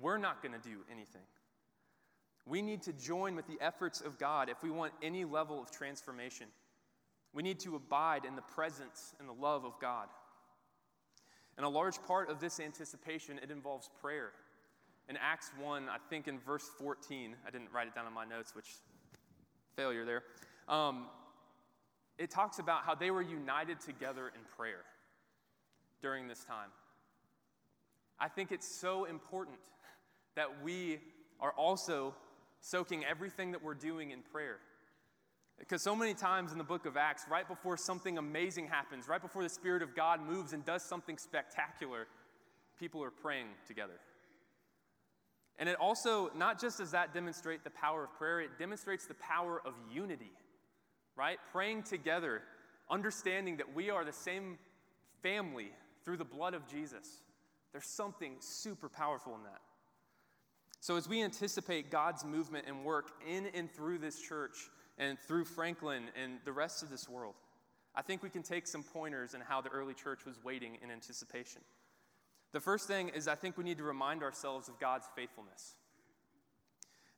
We're 0.00 0.18
not 0.18 0.42
going 0.42 0.54
to 0.60 0.68
do 0.68 0.78
anything. 0.90 1.22
We 2.46 2.62
need 2.62 2.82
to 2.82 2.92
join 2.92 3.36
with 3.36 3.46
the 3.46 3.58
efforts 3.60 4.00
of 4.00 4.18
God 4.18 4.48
if 4.48 4.62
we 4.62 4.70
want 4.70 4.92
any 5.02 5.24
level 5.24 5.60
of 5.60 5.70
transformation. 5.70 6.46
We 7.32 7.42
need 7.42 7.60
to 7.60 7.76
abide 7.76 8.24
in 8.24 8.34
the 8.34 8.42
presence 8.42 9.14
and 9.20 9.28
the 9.28 9.32
love 9.32 9.64
of 9.64 9.78
God. 9.80 10.08
And 11.56 11.64
a 11.66 11.68
large 11.68 12.02
part 12.02 12.30
of 12.30 12.40
this 12.40 12.58
anticipation, 12.58 13.38
it 13.42 13.50
involves 13.50 13.90
prayer. 14.00 14.32
In 15.08 15.16
Acts 15.16 15.50
1, 15.60 15.88
I 15.88 15.96
think 16.10 16.28
in 16.28 16.38
verse 16.38 16.68
14, 16.78 17.36
I 17.46 17.50
didn't 17.50 17.72
write 17.72 17.88
it 17.88 17.94
down 17.94 18.06
in 18.06 18.12
my 18.12 18.24
notes, 18.24 18.54
which 18.54 18.68
failure 19.76 20.04
there. 20.04 20.22
Um, 20.68 21.06
it 22.18 22.30
talks 22.30 22.58
about 22.58 22.84
how 22.84 22.94
they 22.94 23.10
were 23.10 23.22
united 23.22 23.80
together 23.80 24.28
in 24.28 24.40
prayer 24.56 24.84
during 26.00 26.28
this 26.28 26.44
time. 26.44 26.68
I 28.20 28.28
think 28.28 28.52
it's 28.52 28.68
so 28.68 29.04
important 29.04 29.56
that 30.36 30.62
we 30.62 31.00
are 31.40 31.52
also 31.52 32.14
soaking 32.60 33.04
everything 33.04 33.50
that 33.52 33.62
we're 33.62 33.74
doing 33.74 34.12
in 34.12 34.22
prayer. 34.22 34.58
Because 35.58 35.82
so 35.82 35.94
many 35.94 36.14
times 36.14 36.52
in 36.52 36.58
the 36.58 36.64
book 36.64 36.86
of 36.86 36.96
Acts, 36.96 37.24
right 37.30 37.46
before 37.46 37.76
something 37.76 38.18
amazing 38.18 38.68
happens, 38.68 39.08
right 39.08 39.20
before 39.20 39.42
the 39.42 39.48
Spirit 39.48 39.82
of 39.82 39.94
God 39.94 40.20
moves 40.20 40.52
and 40.52 40.64
does 40.64 40.82
something 40.82 41.18
spectacular, 41.18 42.06
people 42.78 43.02
are 43.02 43.10
praying 43.10 43.46
together. 43.66 43.98
And 45.58 45.68
it 45.68 45.76
also, 45.76 46.30
not 46.34 46.60
just 46.60 46.78
does 46.78 46.90
that 46.92 47.14
demonstrate 47.14 47.62
the 47.64 47.70
power 47.70 48.04
of 48.04 48.12
prayer, 48.14 48.40
it 48.40 48.58
demonstrates 48.58 49.06
the 49.06 49.14
power 49.14 49.60
of 49.64 49.74
unity, 49.92 50.32
right? 51.16 51.38
Praying 51.52 51.84
together, 51.84 52.42
understanding 52.90 53.58
that 53.58 53.74
we 53.74 53.90
are 53.90 54.04
the 54.04 54.12
same 54.12 54.58
family 55.22 55.70
through 56.04 56.16
the 56.16 56.24
blood 56.24 56.54
of 56.54 56.66
Jesus. 56.66 57.22
There's 57.72 57.86
something 57.86 58.36
super 58.40 58.88
powerful 58.88 59.34
in 59.34 59.42
that. 59.44 59.60
So, 60.80 60.96
as 60.96 61.08
we 61.08 61.22
anticipate 61.22 61.90
God's 61.90 62.24
movement 62.24 62.64
and 62.66 62.84
work 62.84 63.12
in 63.28 63.46
and 63.54 63.70
through 63.70 63.98
this 63.98 64.20
church 64.20 64.68
and 64.98 65.16
through 65.16 65.44
Franklin 65.44 66.04
and 66.20 66.38
the 66.44 66.52
rest 66.52 66.82
of 66.82 66.90
this 66.90 67.08
world, 67.08 67.34
I 67.94 68.02
think 68.02 68.22
we 68.22 68.30
can 68.30 68.42
take 68.42 68.66
some 68.66 68.82
pointers 68.82 69.34
in 69.34 69.40
how 69.42 69.60
the 69.60 69.68
early 69.68 69.94
church 69.94 70.24
was 70.26 70.42
waiting 70.42 70.78
in 70.82 70.90
anticipation. 70.90 71.62
The 72.52 72.60
first 72.60 72.86
thing 72.86 73.08
is, 73.08 73.28
I 73.28 73.34
think 73.34 73.56
we 73.56 73.64
need 73.64 73.78
to 73.78 73.84
remind 73.84 74.22
ourselves 74.22 74.68
of 74.68 74.78
God's 74.78 75.06
faithfulness. 75.16 75.74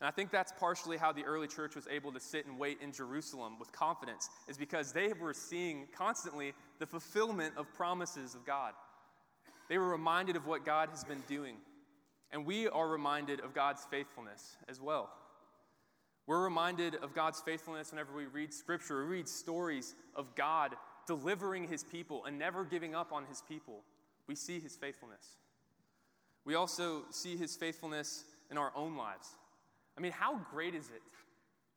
And 0.01 0.09
I 0.09 0.11
think 0.11 0.31
that's 0.31 0.53
partially 0.59 0.97
how 0.97 1.13
the 1.13 1.25
early 1.25 1.47
church 1.47 1.75
was 1.75 1.89
able 1.89 2.13
to 2.13 2.21
sit 2.21 2.47
and 2.47 2.59
wait 2.59 2.79
in 2.81 2.93
Jerusalem 2.93 3.59
with 3.59 3.73
confidence, 3.73 4.29
is 4.49 4.57
because 4.57 4.93
they 4.93 5.13
were 5.13 5.35
seeing 5.35 5.87
constantly 5.97 6.53
the 6.79 6.87
fulfillment 6.87 7.55
of 7.57 7.73
promises 7.75 8.35
of 8.35 8.45
God. 8.45 8.75
They 9.69 9.79
were 9.79 9.89
reminded 9.89 10.37
of 10.37 10.47
what 10.47 10.65
God 10.65 10.91
has 10.91 11.05
been 11.05 11.23
doing. 11.27 11.57
And 12.33 12.45
we 12.45 12.69
are 12.69 12.89
reminded 12.89 13.41
of 13.41 13.55
God's 13.55 13.87
faithfulness 13.91 14.57
as 14.69 14.81
well. 14.81 15.11
We're 16.27 16.43
reminded 16.43 16.97
of 16.97 17.15
God's 17.15 17.41
faithfulness 17.41 17.91
whenever 17.91 18.15
we 18.15 18.27
read 18.27 18.53
scripture, 18.53 19.05
we 19.05 19.17
read 19.17 19.29
stories 19.29 19.95
of 20.17 20.35
God 20.35 20.75
delivering 21.07 21.69
his 21.69 21.85
people 21.85 22.25
and 22.25 22.39
never 22.39 22.65
giving 22.65 22.95
up 22.95 23.13
on 23.13 23.27
his 23.27 23.43
people. 23.49 23.83
We 24.27 24.35
see 24.35 24.61
his 24.61 24.77
faithfulness. 24.77 25.37
We 26.45 26.55
also 26.55 27.03
see 27.11 27.37
his 27.37 27.57
faithfulness 27.57 28.25
in 28.51 28.59
our 28.59 28.73
own 28.75 28.97
lives. 28.97 29.29
I 29.97 30.01
mean, 30.01 30.13
how 30.13 30.41
great 30.51 30.75
is 30.75 30.89
it 30.89 31.03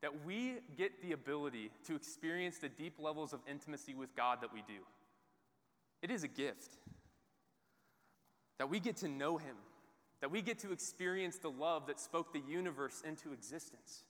that 0.01 0.25
we 0.25 0.55
get 0.77 1.01
the 1.01 1.13
ability 1.13 1.71
to 1.85 1.95
experience 1.95 2.57
the 2.57 2.69
deep 2.69 2.95
levels 2.99 3.33
of 3.33 3.39
intimacy 3.49 3.93
with 3.93 4.15
God 4.15 4.39
that 4.41 4.53
we 4.53 4.61
do? 4.61 4.81
It 6.01 6.11
is 6.11 6.23
a 6.23 6.27
gift. 6.27 6.77
That 8.59 8.69
we 8.69 8.79
get 8.79 8.97
to 8.97 9.07
know 9.07 9.37
him 9.37 9.55
that 10.21 10.31
we 10.31 10.41
get 10.41 10.59
to 10.59 10.71
experience 10.71 11.37
the 11.37 11.49
love 11.49 11.87
that 11.87 11.99
spoke 11.99 12.33
the 12.33 12.41
universe 12.47 13.03
into 13.07 13.33
existence, 13.33 14.03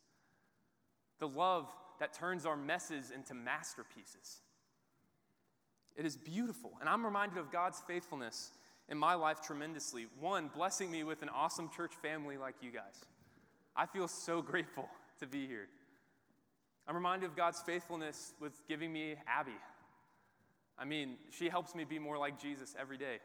the 1.20 1.28
love 1.28 1.68
that 2.00 2.14
turns 2.14 2.46
our 2.46 2.56
messes 2.56 3.12
into 3.12 3.34
masterpieces. 3.34 4.42
It 5.98 6.06
is 6.06 6.16
beautiful. 6.16 6.72
And 6.80 6.88
I'm 6.88 7.04
reminded 7.04 7.40
of 7.40 7.52
God's 7.52 7.82
faithfulness 7.88 8.52
in 8.88 8.98
my 8.98 9.16
life 9.16 9.42
tremendously. 9.42 10.06
One, 10.20 10.50
blessing 10.54 10.92
me 10.92 11.04
with 11.04 11.24
an 11.24 11.30
awesome 11.30 11.70
church 11.76 11.94
family 12.02 12.38
like 12.38 12.56
you 12.62 12.72
guys. 12.72 13.04
I 13.76 13.88
feel 13.88 14.08
so 14.08 14.42
grateful 14.44 14.88
to 15.20 15.28
be 15.28 15.48
here. 15.48 15.68
I'm 16.88 16.96
reminded 16.96 17.30
of 17.30 17.36
God's 17.36 17.62
faithfulness 17.62 18.34
with 18.40 18.54
giving 18.68 18.94
me 18.94 19.16
Abby. 19.28 19.58
I 20.80 20.86
mean, 20.86 21.18
she 21.32 21.50
helps 21.50 21.76
me 21.76 21.84
be 21.84 22.00
more 22.00 22.18
like 22.18 22.40
Jesus 22.40 22.76
every 22.80 22.98
day. 22.98 23.18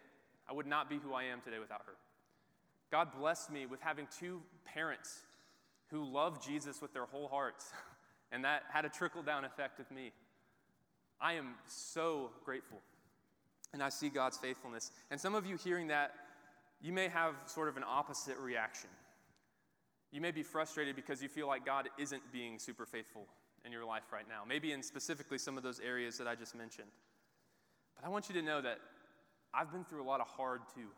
I 0.49 0.53
would 0.53 0.67
not 0.67 0.89
be 0.89 0.99
who 0.99 1.13
I 1.15 1.25
am 1.25 1.41
today 1.43 1.59
without 1.61 1.83
her. 1.87 1.93
God 2.91 3.09
blessed 3.17 3.53
me 3.53 3.67
with 3.67 3.81
having 3.81 4.09
two 4.19 4.43
parents 4.65 5.21
who 5.89 6.05
love 6.05 6.45
Jesus 6.45 6.81
with 6.81 6.93
their 6.93 7.05
whole 7.05 7.29
hearts, 7.29 7.71
and 8.33 8.45
that 8.45 8.63
had 8.73 8.85
a 8.85 8.89
trickle 8.89 9.23
down 9.23 9.45
effect 9.45 9.79
with 9.79 9.91
me. 9.91 10.13
I 11.23 11.35
am 11.35 11.55
so 11.67 12.31
grateful, 12.45 12.79
and 13.73 13.81
I 13.81 13.89
see 13.91 14.09
God's 14.09 14.37
faithfulness. 14.37 14.91
And 15.11 15.21
some 15.21 15.37
of 15.37 15.47
you 15.47 15.57
hearing 15.57 15.87
that, 15.87 16.13
you 16.81 16.93
may 16.93 17.07
have 17.07 17.35
sort 17.47 17.69
of 17.69 17.77
an 17.77 17.85
opposite 17.87 18.37
reaction. 18.39 18.91
You 20.11 20.21
may 20.21 20.33
be 20.33 20.43
frustrated 20.43 20.97
because 20.97 21.23
you 21.23 21.29
feel 21.29 21.47
like 21.47 21.65
God 21.65 21.89
isn't 21.97 22.23
being 22.33 22.59
super 22.59 22.85
faithful 22.85 23.27
in 23.65 23.71
your 23.71 23.85
life 23.85 24.03
right 24.13 24.29
now, 24.29 24.43
maybe 24.47 24.73
in 24.73 24.83
specifically 24.83 25.39
some 25.39 25.57
of 25.57 25.63
those 25.63 25.79
areas 25.79 26.19
that 26.19 26.27
I 26.27 26.35
just 26.35 26.57
mentioned. 26.57 26.89
But 27.95 28.05
I 28.05 28.09
want 28.09 28.29
you 28.29 28.35
to 28.35 28.43
know 28.43 28.61
that 28.61 28.79
I've 29.55 29.71
been 29.71 29.85
through 29.85 30.03
a 30.03 30.09
lot 30.09 30.21
of 30.21 30.27
hard 30.27 30.63
too. 30.75 30.89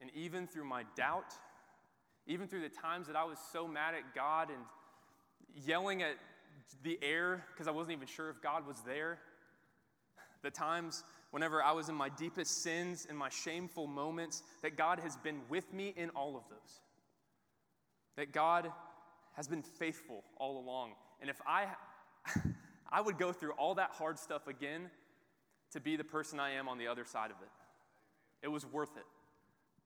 And 0.00 0.10
even 0.14 0.46
through 0.46 0.64
my 0.64 0.84
doubt, 0.96 1.34
even 2.26 2.48
through 2.48 2.62
the 2.62 2.70
times 2.70 3.06
that 3.08 3.16
I 3.16 3.24
was 3.24 3.38
so 3.52 3.68
mad 3.68 3.94
at 3.94 4.14
God 4.14 4.48
and 4.48 4.64
yelling 5.66 6.02
at 6.02 6.14
the 6.82 6.98
air 7.02 7.44
because 7.52 7.68
I 7.68 7.70
wasn't 7.70 7.96
even 7.96 8.06
sure 8.06 8.30
if 8.30 8.40
God 8.40 8.66
was 8.66 8.80
there, 8.86 9.18
The 10.42 10.50
times 10.50 11.04
whenever 11.30 11.62
I 11.62 11.72
was 11.72 11.88
in 11.88 11.94
my 11.94 12.08
deepest 12.08 12.62
sins, 12.62 13.06
and 13.08 13.16
my 13.16 13.28
shameful 13.28 13.86
moments, 13.86 14.42
that 14.62 14.76
God 14.76 14.98
has 15.00 15.16
been 15.16 15.40
with 15.48 15.72
me 15.72 15.94
in 15.96 16.10
all 16.10 16.36
of 16.36 16.42
those. 16.48 16.80
That 18.16 18.32
God 18.32 18.72
has 19.34 19.46
been 19.46 19.62
faithful 19.62 20.24
all 20.36 20.58
along. 20.58 20.92
And 21.20 21.30
if 21.30 21.40
I 21.46 21.66
I 22.92 23.00
would 23.00 23.18
go 23.18 23.32
through 23.32 23.52
all 23.52 23.74
that 23.76 23.90
hard 23.92 24.18
stuff 24.18 24.48
again 24.48 24.90
to 25.72 25.80
be 25.80 25.96
the 25.96 26.04
person 26.04 26.40
I 26.40 26.52
am 26.52 26.68
on 26.68 26.78
the 26.78 26.88
other 26.88 27.04
side 27.04 27.30
of 27.30 27.36
it. 27.40 27.48
It 28.42 28.48
was 28.48 28.66
worth 28.66 28.96
it. 28.96 29.04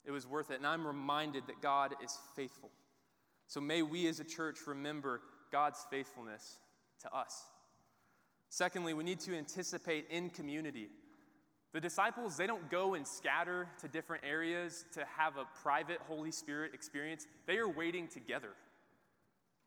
It 0.06 0.10
was 0.10 0.26
worth 0.26 0.50
it. 0.50 0.56
And 0.56 0.66
I'm 0.66 0.86
reminded 0.86 1.46
that 1.48 1.60
God 1.60 1.94
is 2.02 2.16
faithful. 2.34 2.70
So 3.46 3.60
may 3.60 3.82
we 3.82 4.06
as 4.06 4.20
a 4.20 4.24
church 4.24 4.60
remember 4.66 5.20
God's 5.52 5.84
faithfulness 5.90 6.58
to 7.02 7.14
us. 7.14 7.44
Secondly, 8.48 8.94
we 8.94 9.04
need 9.04 9.20
to 9.20 9.36
anticipate 9.36 10.06
in 10.10 10.30
community. 10.30 10.88
The 11.72 11.80
disciples, 11.80 12.36
they 12.36 12.46
don't 12.46 12.70
go 12.70 12.94
and 12.94 13.06
scatter 13.06 13.68
to 13.80 13.88
different 13.88 14.22
areas 14.24 14.84
to 14.92 15.04
have 15.16 15.36
a 15.36 15.44
private 15.62 15.98
Holy 16.06 16.30
Spirit 16.30 16.72
experience. 16.72 17.26
They 17.46 17.58
are 17.58 17.68
waiting 17.68 18.06
together. 18.06 18.50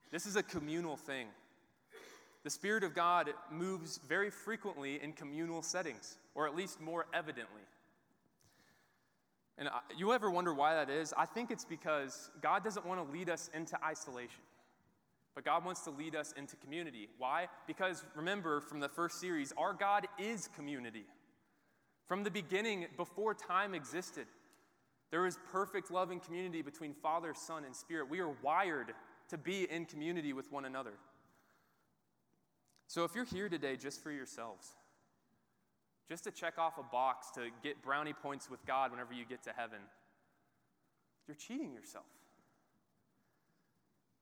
This 0.09 0.25
is 0.25 0.37
a 0.37 0.43
communal 0.43 0.95
thing. 0.95 1.27
The 2.45 2.49
Spirit 2.49 2.85
of 2.85 2.95
God 2.95 3.31
moves 3.51 3.99
very 4.07 4.29
frequently 4.29 5.03
in 5.03 5.11
communal 5.11 5.61
settings, 5.61 6.17
or 6.33 6.47
at 6.47 6.55
least 6.55 6.79
more 6.79 7.07
evidently. 7.13 7.63
And 9.57 9.67
uh, 9.67 9.71
you 9.97 10.13
ever 10.13 10.31
wonder 10.31 10.53
why 10.53 10.75
that 10.75 10.89
is? 10.89 11.13
I 11.17 11.25
think 11.25 11.51
it's 11.51 11.65
because 11.65 12.29
God 12.41 12.63
doesn't 12.63 12.85
want 12.85 13.05
to 13.05 13.11
lead 13.11 13.29
us 13.29 13.49
into 13.53 13.77
isolation, 13.83 14.39
but 15.37 15.45
God 15.45 15.63
wants 15.63 15.81
to 15.81 15.91
lead 15.91 16.15
us 16.15 16.33
into 16.35 16.55
community. 16.55 17.09
Why? 17.19 17.47
Because 17.67 18.03
remember 18.15 18.59
from 18.59 18.79
the 18.79 18.89
first 18.89 19.19
series, 19.19 19.53
our 19.55 19.71
God 19.71 20.07
is 20.17 20.49
community. 20.55 21.05
From 22.07 22.23
the 22.23 22.31
beginning, 22.31 22.87
before 22.97 23.35
time 23.35 23.75
existed, 23.75 24.25
there 25.11 25.27
is 25.27 25.37
perfect 25.51 25.91
love 25.91 26.09
and 26.09 26.23
community 26.23 26.63
between 26.63 26.91
Father, 26.91 27.35
Son, 27.35 27.65
and 27.65 27.75
Spirit. 27.75 28.09
We 28.09 28.19
are 28.19 28.31
wired 28.41 28.93
to 29.29 29.37
be 29.37 29.69
in 29.69 29.85
community 29.85 30.33
with 30.33 30.51
one 30.51 30.65
another. 30.65 30.93
So 32.87 33.03
if 33.03 33.13
you're 33.13 33.23
here 33.23 33.47
today 33.47 33.75
just 33.75 34.01
for 34.01 34.09
yourselves, 34.09 34.69
just 36.09 36.23
to 36.23 36.31
check 36.31 36.57
off 36.57 36.79
a 36.79 36.83
box 36.91 37.29
to 37.35 37.49
get 37.61 37.83
brownie 37.83 38.13
points 38.13 38.49
with 38.49 38.65
God 38.65 38.89
whenever 38.89 39.13
you 39.13 39.23
get 39.23 39.43
to 39.43 39.51
heaven, 39.55 39.81
you're 41.27 41.37
cheating 41.37 41.75
yourself. 41.75 42.05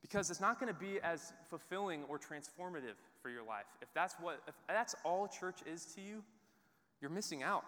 Because 0.06 0.30
it's 0.30 0.40
not 0.40 0.60
going 0.60 0.72
to 0.72 0.80
be 0.80 1.00
as 1.02 1.34
fulfilling 1.50 2.04
or 2.04 2.20
transformative 2.20 2.94
for 3.24 3.32
your 3.32 3.44
life. 3.44 3.66
If 3.82 3.88
that's 3.96 4.14
what 4.22 4.40
if 4.48 4.54
that's 4.68 4.94
all 5.04 5.28
church 5.28 5.62
is 5.66 5.84
to 5.96 6.02
you, 6.02 6.24
you're 7.02 7.10
missing 7.10 7.42
out. 7.42 7.64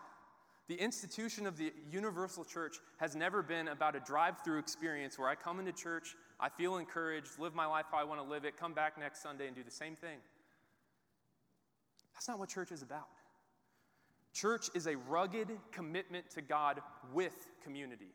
The 0.68 0.76
institution 0.76 1.48
of 1.48 1.58
the 1.58 1.74
universal 1.92 2.46
church 2.46 2.76
has 3.00 3.16
never 3.16 3.42
been 3.42 3.70
about 3.70 3.96
a 3.96 4.00
drive-through 4.02 4.60
experience 4.60 5.18
where 5.18 5.28
I 5.28 5.34
come 5.34 5.60
into 5.60 5.72
church, 5.72 6.16
I 6.40 6.50
feel 6.50 6.78
encouraged, 6.78 7.40
live 7.40 7.56
my 7.56 7.66
life 7.66 7.86
how 7.92 7.98
I 7.98 8.04
want 8.04 8.22
to 8.22 8.28
live 8.28 8.46
it, 8.46 8.56
come 8.56 8.74
back 8.74 9.00
next 9.00 9.24
Sunday 9.24 9.48
and 9.48 9.56
do 9.56 9.64
the 9.64 9.72
same 9.72 9.96
thing. 9.96 10.20
That's 12.14 12.28
not 12.28 12.38
what 12.38 12.50
church 12.50 12.72
is 12.72 12.84
about. 12.84 13.08
Church 14.32 14.70
is 14.76 14.86
a 14.86 14.96
rugged 14.96 15.48
commitment 15.72 16.30
to 16.36 16.44
God 16.44 16.82
with 17.12 17.48
community, 17.64 18.14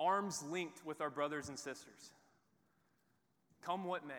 arms 0.00 0.42
linked 0.50 0.84
with 0.84 1.00
our 1.00 1.10
brothers 1.10 1.48
and 1.48 1.56
sisters. 1.56 2.10
Come 3.64 3.84
what 3.84 4.06
may. 4.06 4.14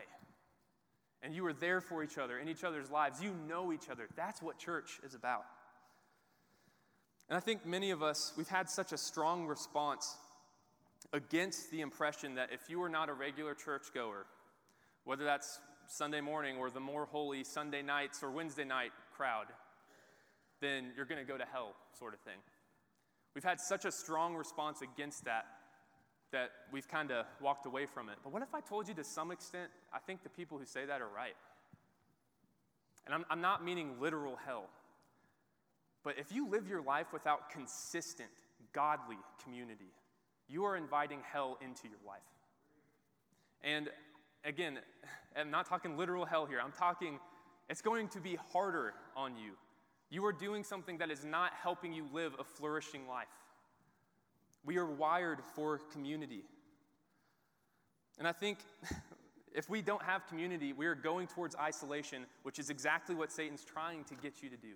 And 1.21 1.33
you 1.33 1.45
are 1.45 1.53
there 1.53 1.79
for 1.79 2.03
each 2.03 2.17
other 2.17 2.37
in 2.37 2.49
each 2.49 2.63
other's 2.63 2.89
lives. 2.89 3.21
You 3.21 3.33
know 3.47 3.71
each 3.71 3.89
other. 3.89 4.07
That's 4.15 4.41
what 4.41 4.57
church 4.57 4.99
is 5.05 5.13
about. 5.13 5.45
And 7.29 7.37
I 7.37 7.39
think 7.39 7.65
many 7.65 7.91
of 7.91 8.03
us, 8.03 8.33
we've 8.37 8.47
had 8.47 8.69
such 8.69 8.91
a 8.91 8.97
strong 8.97 9.45
response 9.45 10.17
against 11.13 11.71
the 11.71 11.81
impression 11.81 12.35
that 12.35 12.49
if 12.51 12.69
you 12.69 12.81
are 12.83 12.89
not 12.89 13.09
a 13.09 13.13
regular 13.13 13.53
churchgoer, 13.53 14.25
whether 15.05 15.23
that's 15.23 15.59
Sunday 15.87 16.21
morning 16.21 16.57
or 16.57 16.69
the 16.69 16.79
more 16.79 17.05
holy 17.05 17.43
Sunday 17.43 17.81
nights 17.81 18.23
or 18.23 18.31
Wednesday 18.31 18.65
night 18.65 18.91
crowd, 19.15 19.45
then 20.59 20.91
you're 20.95 21.05
going 21.05 21.25
to 21.25 21.29
go 21.29 21.37
to 21.37 21.45
hell, 21.45 21.73
sort 21.97 22.13
of 22.13 22.19
thing. 22.21 22.37
We've 23.35 23.43
had 23.43 23.59
such 23.59 23.85
a 23.85 23.91
strong 23.91 24.35
response 24.35 24.81
against 24.81 25.25
that 25.25 25.45
that 26.33 26.51
we've 26.71 26.87
kind 26.87 27.11
of 27.11 27.25
walked 27.39 27.65
away 27.65 27.85
from 27.85 28.09
it. 28.09 28.15
But 28.23 28.33
what 28.33 28.41
if 28.41 28.53
I 28.53 28.59
told 28.59 28.87
you 28.87 28.93
to 28.95 29.03
some 29.03 29.31
extent, 29.31 29.69
I 29.93 29.99
think 29.99 30.23
the 30.23 30.29
people 30.29 30.57
who 30.57 30.65
say 30.65 30.85
that 30.85 30.99
are 30.99 31.07
right? 31.07 31.35
And 33.05 33.15
I'm, 33.15 33.25
I'm 33.29 33.39
not 33.41 33.63
meaning 33.63 33.91
literal 34.01 34.37
hell. 34.45 34.65
But 36.03 36.15
if 36.17 36.31
you 36.31 36.49
live 36.49 36.67
your 36.67 36.81
life 36.81 37.07
without 37.13 37.49
consistent, 37.49 38.29
godly 38.73 39.17
community, 39.43 39.91
you 40.49 40.65
are 40.65 40.75
inviting 40.75 41.19
hell 41.31 41.57
into 41.61 41.87
your 41.87 41.99
life. 42.05 42.21
And 43.63 43.89
again, 44.43 44.79
I'm 45.37 45.51
not 45.51 45.65
talking 45.65 45.97
literal 45.97 46.25
hell 46.25 46.45
here. 46.45 46.59
I'm 46.63 46.73
talking, 46.73 47.19
it's 47.69 47.81
going 47.81 48.09
to 48.09 48.19
be 48.19 48.37
harder 48.51 48.93
on 49.15 49.37
you. 49.37 49.51
You 50.09 50.25
are 50.25 50.33
doing 50.33 50.63
something 50.63 50.97
that 50.97 51.09
is 51.09 51.23
not 51.23 51.53
helping 51.61 51.93
you 51.93 52.07
live 52.13 52.33
a 52.39 52.43
flourishing 52.43 53.07
life. 53.07 53.27
We 54.65 54.77
are 54.77 54.85
wired 54.85 55.39
for 55.55 55.79
community. 55.91 56.43
And 58.17 58.27
I 58.27 58.31
think 58.31 58.59
if 59.53 59.69
we 59.69 59.81
don't 59.81 60.03
have 60.03 60.27
community, 60.27 60.73
we 60.73 60.85
are 60.85 60.95
going 60.95 61.27
towards 61.27 61.55
isolation, 61.55 62.25
which 62.43 62.59
is 62.59 62.69
exactly 62.69 63.15
what 63.15 63.31
Satan's 63.31 63.63
trying 63.63 64.03
to 64.05 64.15
get 64.15 64.41
you 64.41 64.49
to 64.49 64.57
do, 64.57 64.75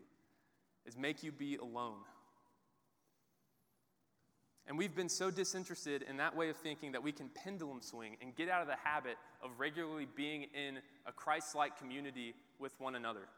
is 0.85 0.97
make 0.97 1.23
you 1.23 1.31
be 1.31 1.55
alone. 1.57 1.99
And 4.67 4.77
we've 4.77 4.93
been 4.93 5.07
so 5.07 5.31
disinterested 5.31 6.01
in 6.01 6.17
that 6.17 6.35
way 6.35 6.49
of 6.49 6.57
thinking 6.57 6.91
that 6.91 7.01
we 7.01 7.13
can 7.13 7.29
pendulum 7.29 7.81
swing 7.81 8.17
and 8.21 8.35
get 8.35 8.49
out 8.49 8.61
of 8.61 8.67
the 8.67 8.75
habit 8.83 9.15
of 9.41 9.51
regularly 9.57 10.07
being 10.13 10.43
in 10.53 10.79
a 11.05 11.11
Christ 11.13 11.55
like 11.55 11.79
community 11.79 12.33
with 12.59 12.77
one 12.77 12.95
another. 12.95 13.29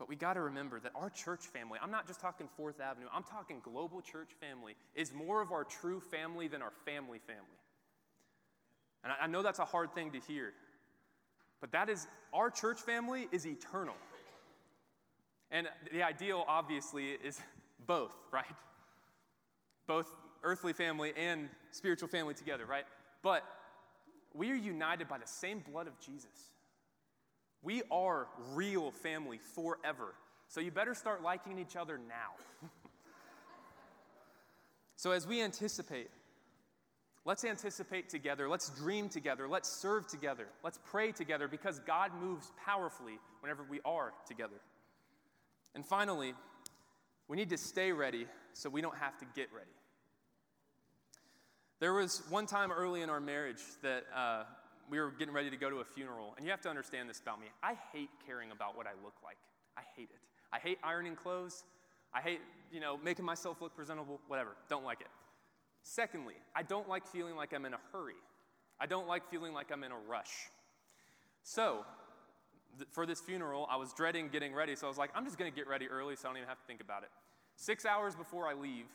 But 0.00 0.08
we 0.08 0.16
got 0.16 0.34
to 0.34 0.40
remember 0.40 0.80
that 0.80 0.90
our 0.96 1.10
church 1.10 1.42
family, 1.42 1.78
I'm 1.80 1.92
not 1.92 2.08
just 2.08 2.20
talking 2.20 2.48
Fourth 2.56 2.80
Avenue, 2.80 3.06
I'm 3.14 3.22
talking 3.22 3.60
global 3.62 4.00
church 4.00 4.30
family, 4.40 4.74
is 4.96 5.12
more 5.12 5.40
of 5.40 5.52
our 5.52 5.62
true 5.62 6.00
family 6.00 6.48
than 6.48 6.62
our 6.62 6.72
family 6.84 7.20
family. 7.20 7.44
And 9.04 9.12
I 9.20 9.28
know 9.28 9.42
that's 9.42 9.60
a 9.60 9.64
hard 9.64 9.94
thing 9.94 10.10
to 10.12 10.18
hear, 10.18 10.52
but 11.60 11.70
that 11.70 11.88
is, 11.88 12.08
our 12.32 12.50
church 12.50 12.80
family 12.80 13.28
is 13.30 13.46
eternal. 13.46 13.94
And 15.52 15.68
the 15.92 16.02
ideal, 16.02 16.44
obviously, 16.48 17.10
is 17.10 17.40
both, 17.86 18.14
right? 18.32 18.44
both 19.90 20.14
earthly 20.44 20.72
family 20.72 21.12
and 21.16 21.48
spiritual 21.72 22.06
family 22.06 22.32
together, 22.32 22.64
right? 22.64 22.84
But 23.22 23.42
we 24.32 24.52
are 24.52 24.54
united 24.54 25.08
by 25.08 25.18
the 25.18 25.26
same 25.26 25.64
blood 25.68 25.88
of 25.88 25.98
Jesus. 25.98 26.54
We 27.62 27.82
are 27.90 28.26
real 28.52 28.90
family 28.90 29.38
forever. 29.54 30.14
So 30.48 30.60
you 30.60 30.70
better 30.70 30.94
start 30.94 31.22
liking 31.22 31.58
each 31.58 31.76
other 31.76 31.98
now. 31.98 32.68
so 34.96 35.12
as 35.12 35.26
we 35.26 35.42
anticipate, 35.42 36.10
let's 37.24 37.44
anticipate 37.44 38.08
together. 38.08 38.48
Let's 38.48 38.70
dream 38.70 39.08
together. 39.08 39.46
Let's 39.46 39.70
serve 39.70 40.08
together. 40.08 40.46
Let's 40.64 40.78
pray 40.90 41.12
together 41.12 41.48
because 41.48 41.78
God 41.80 42.12
moves 42.20 42.50
powerfully 42.64 43.18
whenever 43.40 43.62
we 43.68 43.80
are 43.84 44.12
together. 44.26 44.60
And 45.74 45.86
finally, 45.86 46.34
we 47.28 47.36
need 47.36 47.50
to 47.50 47.58
stay 47.58 47.92
ready 47.92 48.26
so 48.54 48.68
we 48.68 48.80
don't 48.80 48.96
have 48.96 49.16
to 49.18 49.26
get 49.36 49.48
ready. 49.54 49.70
There 51.78 51.94
was 51.94 52.22
one 52.28 52.46
time 52.46 52.72
early 52.72 53.02
in 53.02 53.08
our 53.08 53.20
marriage 53.20 53.62
that 53.82 54.04
uh, 54.14 54.44
we 54.90 54.98
were 54.98 55.10
getting 55.12 55.32
ready 55.32 55.50
to 55.50 55.56
go 55.56 55.70
to 55.70 55.76
a 55.76 55.84
funeral, 55.84 56.34
and 56.36 56.44
you 56.44 56.50
have 56.50 56.60
to 56.62 56.68
understand 56.68 57.08
this 57.08 57.20
about 57.20 57.40
me. 57.40 57.46
I 57.62 57.74
hate 57.92 58.10
caring 58.26 58.50
about 58.50 58.76
what 58.76 58.86
I 58.86 58.92
look 59.04 59.14
like. 59.24 59.36
I 59.76 59.82
hate 59.96 60.10
it. 60.10 60.20
I 60.52 60.58
hate 60.58 60.78
ironing 60.82 61.14
clothes. 61.14 61.64
I 62.12 62.20
hate, 62.20 62.40
you 62.72 62.80
know, 62.80 62.98
making 63.02 63.24
myself 63.24 63.62
look 63.62 63.74
presentable, 63.74 64.20
whatever. 64.26 64.50
Don't 64.68 64.84
like 64.84 65.00
it. 65.00 65.06
Secondly, 65.82 66.34
I 66.54 66.62
don't 66.62 66.88
like 66.88 67.06
feeling 67.06 67.36
like 67.36 67.52
I'm 67.54 67.64
in 67.64 67.72
a 67.72 67.80
hurry. 67.92 68.18
I 68.80 68.86
don't 68.86 69.06
like 69.06 69.30
feeling 69.30 69.54
like 69.54 69.70
I'm 69.72 69.84
in 69.84 69.92
a 69.92 69.98
rush. 70.08 70.48
So, 71.42 71.84
th- 72.78 72.88
for 72.90 73.06
this 73.06 73.20
funeral, 73.20 73.66
I 73.70 73.76
was 73.76 73.92
dreading 73.92 74.28
getting 74.28 74.52
ready, 74.52 74.74
so 74.74 74.86
I 74.86 74.88
was 74.88 74.98
like, 74.98 75.10
I'm 75.14 75.24
just 75.24 75.38
gonna 75.38 75.50
get 75.50 75.68
ready 75.68 75.86
early 75.86 76.16
so 76.16 76.28
I 76.28 76.30
don't 76.30 76.38
even 76.38 76.48
have 76.48 76.58
to 76.58 76.66
think 76.66 76.80
about 76.80 77.04
it. 77.04 77.10
Six 77.56 77.86
hours 77.86 78.14
before 78.16 78.48
I 78.48 78.54
leave, 78.54 78.86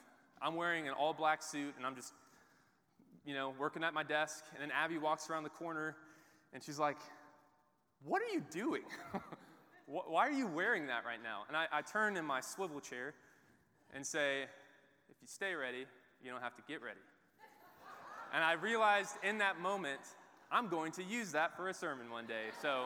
I'm 0.42 0.56
wearing 0.56 0.88
an 0.88 0.94
all 0.94 1.14
black 1.14 1.42
suit 1.42 1.74
and 1.78 1.86
I'm 1.86 1.96
just 1.96 2.14
you 3.26 3.34
know, 3.34 3.54
working 3.60 3.84
at 3.84 3.94
my 3.94 4.04
desk, 4.04 4.44
and 4.54 4.62
then 4.62 4.72
Abby 4.72 4.98
walks 4.98 5.30
around 5.30 5.44
the 5.44 5.50
corner 5.50 5.96
and 6.54 6.64
she's 6.64 6.80
like, 6.80 6.98
What 8.04 8.22
are 8.22 8.34
you 8.34 8.44
doing? 8.52 8.84
Why 9.88 10.28
are 10.28 10.32
you 10.32 10.48
wearing 10.48 10.88
that 10.88 11.06
right 11.06 11.22
now? 11.22 11.44
And 11.48 11.56
I, 11.56 11.68
I 11.72 11.82
turn 11.82 12.18
in 12.18 12.26
my 12.26 12.42
swivel 12.42 12.80
chair 12.80 13.14
and 13.94 14.06
say, 14.06 14.44
If 15.10 15.16
you 15.22 15.28
stay 15.28 15.54
ready, 15.54 15.86
you 16.24 16.32
don't 16.32 16.42
have 16.42 16.56
to 16.56 16.64
get 16.68 16.82
ready. 16.82 17.00
and 18.34 18.44
I 18.44 18.54
realized 18.54 19.16
in 19.24 19.40
that 19.40 19.60
moment, 19.60 20.02
I'm 20.52 20.68
going 20.68 20.92
to 20.94 21.04
use 21.04 21.32
that 21.34 21.56
for 21.56 21.70
a 21.70 21.74
sermon 21.74 22.10
one 22.10 22.26
day. 22.26 22.46
So, 22.62 22.86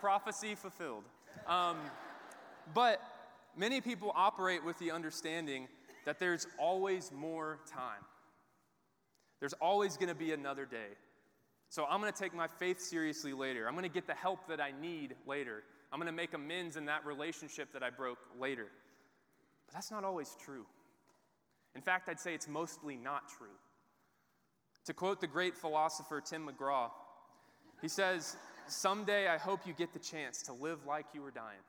prophecy 0.00 0.54
fulfilled. 0.54 1.04
Um, 1.46 1.76
But 2.74 3.00
many 3.56 3.80
people 3.80 4.12
operate 4.14 4.64
with 4.64 4.78
the 4.78 4.90
understanding 4.90 5.68
that 6.04 6.18
there's 6.18 6.46
always 6.58 7.12
more 7.12 7.58
time. 7.66 8.02
There's 9.40 9.52
always 9.54 9.96
going 9.96 10.08
to 10.08 10.14
be 10.14 10.32
another 10.32 10.64
day. 10.64 10.96
So 11.68 11.84
I'm 11.84 12.00
going 12.00 12.12
to 12.12 12.18
take 12.18 12.34
my 12.34 12.46
faith 12.46 12.80
seriously 12.80 13.32
later. 13.32 13.66
I'm 13.66 13.74
going 13.74 13.82
to 13.82 13.88
get 13.88 14.06
the 14.06 14.14
help 14.14 14.48
that 14.48 14.60
I 14.60 14.72
need 14.80 15.14
later. 15.26 15.62
I'm 15.92 15.98
going 15.98 16.06
to 16.06 16.16
make 16.16 16.34
amends 16.34 16.76
in 16.76 16.86
that 16.86 17.04
relationship 17.04 17.72
that 17.72 17.82
I 17.82 17.90
broke 17.90 18.18
later. 18.40 18.66
But 19.66 19.74
that's 19.74 19.90
not 19.90 20.04
always 20.04 20.36
true. 20.44 20.64
In 21.74 21.82
fact, 21.82 22.08
I'd 22.08 22.20
say 22.20 22.34
it's 22.34 22.48
mostly 22.48 22.96
not 22.96 23.28
true. 23.36 23.48
To 24.86 24.94
quote 24.94 25.20
the 25.20 25.26
great 25.26 25.56
philosopher 25.56 26.20
Tim 26.20 26.48
McGraw, 26.48 26.90
he 27.82 27.88
says, 27.88 28.36
Someday 28.68 29.28
I 29.28 29.36
hope 29.36 29.66
you 29.66 29.72
get 29.72 29.92
the 29.92 29.98
chance 29.98 30.42
to 30.42 30.52
live 30.52 30.86
like 30.86 31.06
you 31.12 31.22
were 31.22 31.30
dying. 31.30 31.60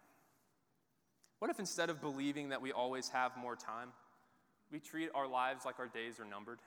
What 1.40 1.52
if 1.52 1.60
instead 1.60 1.90
of 1.90 2.02
believing 2.02 2.50
that 2.50 2.62
we 2.62 2.72
always 2.72 3.10
have 3.10 3.36
more 3.38 3.56
time, 3.56 3.90
we 4.72 4.80
treat 4.80 5.10
our 5.14 5.28
lives 5.28 5.66
like 5.66 5.80
our 5.80 5.88
days 5.88 6.20
are 6.20 6.26
numbered? 6.26 6.60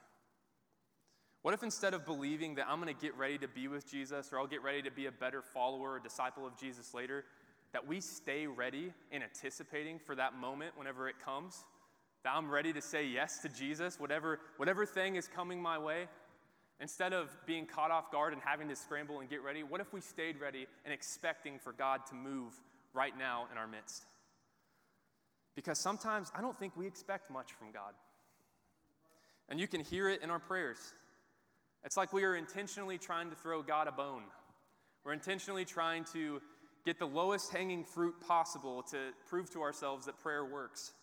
What 1.41 1.55
if 1.55 1.63
instead 1.63 1.93
of 1.93 2.05
believing 2.05 2.55
that 2.55 2.67
I'm 2.69 2.79
going 2.79 2.93
to 2.93 3.01
get 3.01 3.17
ready 3.17 3.37
to 3.39 3.47
be 3.47 3.67
with 3.67 3.89
Jesus 3.89 4.31
or 4.31 4.39
I'll 4.39 4.47
get 4.47 4.61
ready 4.61 4.83
to 4.83 4.91
be 4.91 5.07
a 5.07 5.11
better 5.11 5.41
follower 5.41 5.93
or 5.93 5.99
disciple 5.99 6.45
of 6.45 6.55
Jesus 6.55 6.93
later, 6.93 7.25
that 7.73 7.87
we 7.87 7.99
stay 7.99 8.45
ready 8.45 8.93
and 9.11 9.23
anticipating 9.23 9.97
for 9.97 10.13
that 10.15 10.35
moment 10.35 10.77
whenever 10.77 11.09
it 11.09 11.15
comes? 11.23 11.63
That 12.23 12.33
I'm 12.35 12.51
ready 12.51 12.73
to 12.73 12.81
say 12.81 13.07
yes 13.07 13.39
to 13.39 13.49
Jesus, 13.49 13.99
whatever, 13.99 14.39
whatever 14.57 14.85
thing 14.85 15.15
is 15.15 15.27
coming 15.27 15.59
my 15.59 15.79
way? 15.79 16.07
Instead 16.79 17.13
of 17.13 17.29
being 17.47 17.65
caught 17.65 17.89
off 17.89 18.11
guard 18.11 18.33
and 18.33 18.41
having 18.43 18.67
to 18.69 18.75
scramble 18.75 19.19
and 19.19 19.29
get 19.29 19.43
ready, 19.43 19.63
what 19.63 19.81
if 19.81 19.91
we 19.93 20.01
stayed 20.01 20.39
ready 20.39 20.67
and 20.85 20.93
expecting 20.93 21.57
for 21.57 21.73
God 21.73 22.05
to 22.07 22.15
move 22.15 22.53
right 22.93 23.17
now 23.17 23.45
in 23.51 23.57
our 23.57 23.67
midst? 23.67 24.05
Because 25.55 25.79
sometimes 25.79 26.31
I 26.35 26.41
don't 26.41 26.57
think 26.57 26.77
we 26.77 26.85
expect 26.85 27.31
much 27.31 27.53
from 27.53 27.71
God. 27.71 27.93
And 29.49 29.59
you 29.59 29.67
can 29.67 29.81
hear 29.81 30.07
it 30.07 30.21
in 30.21 30.29
our 30.29 30.39
prayers. 30.39 30.93
It's 31.83 31.97
like 31.97 32.13
we 32.13 32.23
are 32.23 32.35
intentionally 32.35 32.97
trying 32.97 33.29
to 33.29 33.35
throw 33.35 33.61
God 33.61 33.87
a 33.87 33.91
bone. 33.91 34.23
We're 35.03 35.13
intentionally 35.13 35.65
trying 35.65 36.05
to 36.13 36.41
get 36.85 36.99
the 36.99 37.07
lowest 37.07 37.51
hanging 37.51 37.83
fruit 37.83 38.15
possible 38.27 38.83
to 38.83 38.97
prove 39.27 39.49
to 39.51 39.61
ourselves 39.61 40.05
that 40.05 40.19
prayer 40.19 40.45
works. 40.45 40.93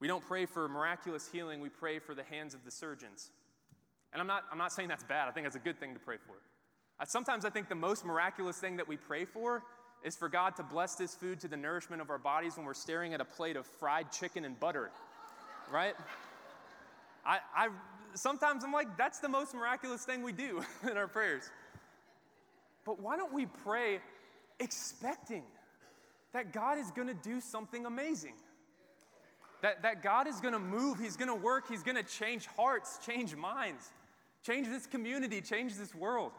We 0.00 0.08
don't 0.08 0.26
pray 0.26 0.46
for 0.46 0.68
miraculous 0.68 1.28
healing, 1.30 1.60
we 1.60 1.68
pray 1.68 1.98
for 1.98 2.14
the 2.14 2.22
hands 2.24 2.54
of 2.54 2.64
the 2.64 2.70
surgeons. 2.70 3.30
And 4.12 4.20
I'm 4.20 4.26
not, 4.26 4.44
I'm 4.50 4.58
not 4.58 4.72
saying 4.72 4.88
that's 4.88 5.04
bad, 5.04 5.28
I 5.28 5.32
think 5.32 5.44
that's 5.44 5.56
a 5.56 5.60
good 5.60 5.78
thing 5.78 5.92
to 5.94 6.00
pray 6.00 6.16
for. 6.16 6.34
Sometimes 7.06 7.44
I 7.44 7.50
think 7.50 7.68
the 7.68 7.74
most 7.74 8.04
miraculous 8.04 8.58
thing 8.58 8.76
that 8.76 8.88
we 8.88 8.96
pray 8.96 9.24
for 9.24 9.62
is 10.04 10.16
for 10.16 10.28
God 10.28 10.56
to 10.56 10.62
bless 10.62 10.96
this 10.96 11.14
food 11.14 11.40
to 11.40 11.48
the 11.48 11.56
nourishment 11.56 12.02
of 12.02 12.10
our 12.10 12.18
bodies 12.18 12.56
when 12.56 12.66
we're 12.66 12.74
staring 12.74 13.14
at 13.14 13.20
a 13.20 13.24
plate 13.24 13.56
of 13.56 13.66
fried 13.66 14.10
chicken 14.12 14.44
and 14.44 14.58
butter, 14.58 14.90
right? 15.72 15.94
I, 17.24 17.38
I 17.54 17.68
sometimes 18.14 18.64
I'm 18.64 18.72
like, 18.72 18.96
that's 18.96 19.18
the 19.18 19.28
most 19.28 19.54
miraculous 19.54 20.04
thing 20.04 20.22
we 20.22 20.32
do 20.32 20.62
in 20.90 20.96
our 20.96 21.08
prayers. 21.08 21.50
But 22.84 23.00
why 23.00 23.16
don't 23.16 23.32
we 23.32 23.46
pray 23.46 24.00
expecting 24.58 25.42
that 26.32 26.52
God 26.52 26.78
is 26.78 26.90
going 26.90 27.08
to 27.08 27.14
do 27.14 27.40
something 27.40 27.86
amazing? 27.86 28.34
That, 29.62 29.82
that 29.82 30.02
God 30.02 30.26
is 30.26 30.40
going 30.40 30.54
to 30.54 30.60
move, 30.60 30.98
He's 30.98 31.16
going 31.16 31.28
to 31.28 31.34
work, 31.34 31.68
He's 31.68 31.82
going 31.82 31.96
to 31.96 32.02
change 32.02 32.46
hearts, 32.56 32.98
change 33.04 33.36
minds, 33.36 33.90
change 34.44 34.68
this 34.68 34.86
community, 34.86 35.40
change 35.40 35.76
this 35.76 35.94
world. 35.94 36.32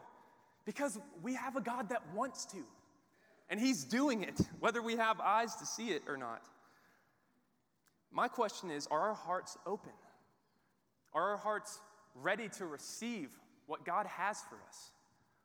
Because 0.64 0.98
we 1.22 1.34
have 1.34 1.56
a 1.56 1.60
God 1.60 1.90
that 1.90 2.02
wants 2.14 2.46
to. 2.46 2.58
And 3.48 3.60
He's 3.60 3.84
doing 3.84 4.22
it, 4.24 4.40
whether 4.58 4.82
we 4.82 4.96
have 4.96 5.20
eyes 5.20 5.54
to 5.56 5.66
see 5.66 5.90
it 5.90 6.02
or 6.08 6.16
not. 6.16 6.42
My 8.10 8.28
question 8.28 8.70
is 8.70 8.86
are 8.88 9.00
our 9.00 9.14
hearts 9.14 9.56
open? 9.66 9.92
Are 11.14 11.30
our 11.30 11.36
hearts 11.36 11.80
ready 12.14 12.48
to 12.50 12.66
receive 12.66 13.28
what 13.66 13.84
God 13.84 14.06
has 14.06 14.40
for 14.48 14.56
us? 14.68 14.90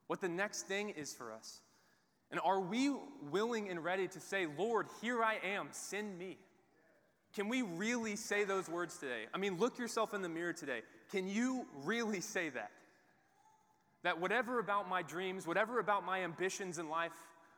What 0.07 0.21
the 0.21 0.29
next 0.29 0.63
thing 0.63 0.89
is 0.89 1.13
for 1.13 1.31
us? 1.33 1.61
And 2.31 2.39
are 2.43 2.59
we 2.59 2.93
willing 3.31 3.69
and 3.69 3.83
ready 3.83 4.07
to 4.07 4.19
say, 4.19 4.47
Lord, 4.57 4.87
here 5.01 5.23
I 5.23 5.35
am, 5.43 5.67
send 5.71 6.17
me? 6.17 6.37
Can 7.33 7.49
we 7.49 7.61
really 7.61 8.15
say 8.15 8.43
those 8.43 8.67
words 8.69 8.97
today? 8.97 9.25
I 9.33 9.37
mean, 9.37 9.57
look 9.57 9.77
yourself 9.77 10.13
in 10.13 10.21
the 10.21 10.29
mirror 10.29 10.53
today. 10.53 10.81
Can 11.11 11.27
you 11.27 11.65
really 11.83 12.19
say 12.19 12.49
that? 12.49 12.71
That 14.03 14.19
whatever 14.19 14.59
about 14.59 14.89
my 14.89 15.01
dreams, 15.01 15.45
whatever 15.45 15.79
about 15.79 16.05
my 16.05 16.23
ambitions 16.23 16.79
in 16.79 16.89
life, 16.89 17.13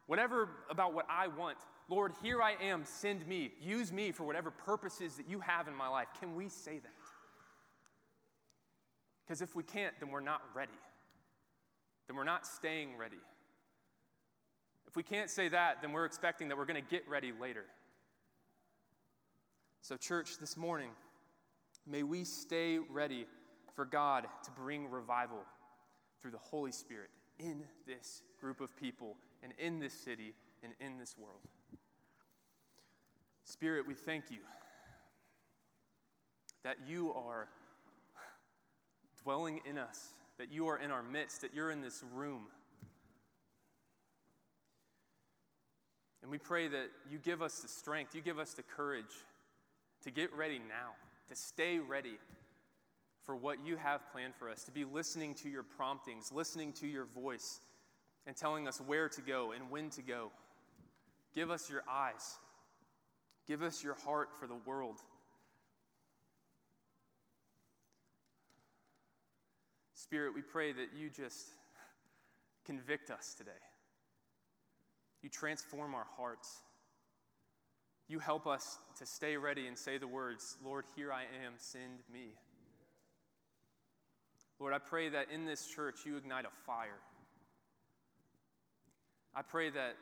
whatever 0.08 0.50
about 0.69 0.93
what 0.93 1.06
I 1.10 1.28
want, 1.28 1.58
Lord, 1.88 2.13
here 2.22 2.41
I 2.41 2.54
am, 2.62 2.84
send 2.86 3.26
me. 3.28 3.52
Use 3.62 3.91
me 3.91 4.12
for 4.12 4.24
whatever 4.24 4.52
purposes 4.52 5.15
that 5.15 5.28
you 5.28 5.39
have 5.39 5.67
in 5.67 5.74
my 5.74 5.88
life. 5.88 6.08
Can 6.19 6.36
we 6.36 6.50
say 6.50 6.80
that? 6.80 6.91
Because 9.30 9.44
if 9.44 9.56
we 9.56 9.62
can't, 9.62 9.94
then 10.00 10.10
we're 10.10 10.22
not 10.22 10.42
ready. 10.56 10.72
Then 12.08 12.18
we're 12.18 12.24
not 12.24 12.48
staying 12.48 12.98
ready. 12.98 13.20
If 14.88 14.96
we 14.96 15.04
can't 15.04 15.30
say 15.30 15.50
that, 15.50 15.84
then 15.84 15.92
we're 15.92 16.06
expecting 16.06 16.48
that 16.48 16.58
we're 16.58 16.65
going 16.65 16.84
to 16.84 16.89
get 16.89 17.08
ready 17.08 17.32
later. 17.39 17.65
So, 19.82 19.98
church, 19.98 20.39
this 20.39 20.58
morning, 20.58 20.89
may 21.86 22.02
we 22.02 22.24
stay 22.24 22.80
ready 22.80 23.28
for 23.76 23.86
God 23.86 24.26
to 24.46 24.52
bring 24.52 24.89
revival 24.89 25.44
through 26.20 26.32
the 26.32 26.39
Holy 26.39 26.72
Spirit 26.72 27.12
in 27.38 27.65
this 27.86 28.24
group 28.42 28.60
of 28.60 28.76
people 28.78 29.15
and 29.44 29.54
in 29.60 29.78
this 29.78 29.94
city 29.94 30.34
and 30.63 30.74
in 30.80 30.98
this 30.98 31.15
world. 31.20 31.42
Spirit, 33.44 33.86
we 33.88 33.94
thank 33.94 34.32
you 34.32 34.39
that 36.63 36.78
you 36.88 37.13
are 37.13 37.48
dwelling 39.24 39.62
in 39.70 39.78
us, 39.78 40.14
that 40.38 40.52
you 40.52 40.68
are 40.68 40.78
in 40.78 40.92
our 40.92 41.04
midst, 41.04 41.42
that 41.42 41.54
you're 41.54 41.72
in 41.72 41.82
this 41.82 42.04
room. 42.14 42.44
And 46.22 46.32
we 46.32 46.38
pray 46.38 46.68
that 46.68 46.90
you 47.10 47.18
give 47.18 47.42
us 47.42 47.60
the 47.60 47.68
strength, 47.68 48.14
you 48.14 48.22
give 48.22 48.40
us 48.40 48.54
the 48.54 48.64
courage 48.64 49.06
to 50.04 50.12
get 50.12 50.34
ready 50.34 50.60
now, 50.60 50.92
to 51.30 51.36
stay 51.36 51.80
ready 51.80 52.18
for 53.24 53.36
what 53.36 53.58
you 53.66 53.78
have 53.78 54.02
planned 54.12 54.34
for 54.36 54.50
us, 54.50 54.64
to 54.64 54.72
be 54.72 54.86
listening 54.86 55.36
to 55.36 55.50
your 55.50 55.64
promptings, 55.64 56.32
listening 56.32 56.74
to 56.74 56.88
your 56.88 57.06
voice, 57.06 57.62
and 58.26 58.36
telling 58.36 58.68
us 58.68 58.82
where 58.86 59.10
to 59.10 59.22
go 59.22 59.52
and 59.52 59.70
when 59.70 59.90
to 59.92 60.02
go. 60.02 60.32
Give 61.36 61.52
us 61.52 61.70
your 61.70 61.84
eyes, 61.90 62.38
give 63.48 63.62
us 63.62 63.84
your 63.84 63.94
heart 63.94 64.30
for 64.40 64.48
the 64.48 64.58
world. 64.66 64.98
Spirit, 70.10 70.34
we 70.34 70.41
pray 70.41 70.72
that 70.72 70.88
you 70.98 71.08
just 71.08 71.50
convict 72.65 73.12
us 73.12 73.36
today. 73.38 73.52
You 75.22 75.30
transform 75.30 75.93
our 75.93 76.08
hearts. 76.17 76.50
You 78.08 78.17
help 78.17 78.48
us 78.48 78.80
to 78.98 79.06
stay 79.06 79.38
ready 79.38 79.67
and 79.67 79.78
say 79.78 80.00
the 80.00 80.08
words, 80.08 80.58
Lord, 80.65 80.86
here 80.95 81.13
I 81.13 81.22
am, 81.45 81.54
send 81.58 82.00
me. 82.12 82.30
Lord, 84.60 84.74
I 84.74 84.80
pray 84.80 85.10
that 85.10 85.28
in 85.32 85.45
this 85.45 85.67
church 85.67 85.98
you 86.08 86.17
ignite 86.17 86.45
a 86.45 86.65
fire. 86.65 86.98
I 89.36 89.43
pray 89.43 89.69
that 89.69 89.95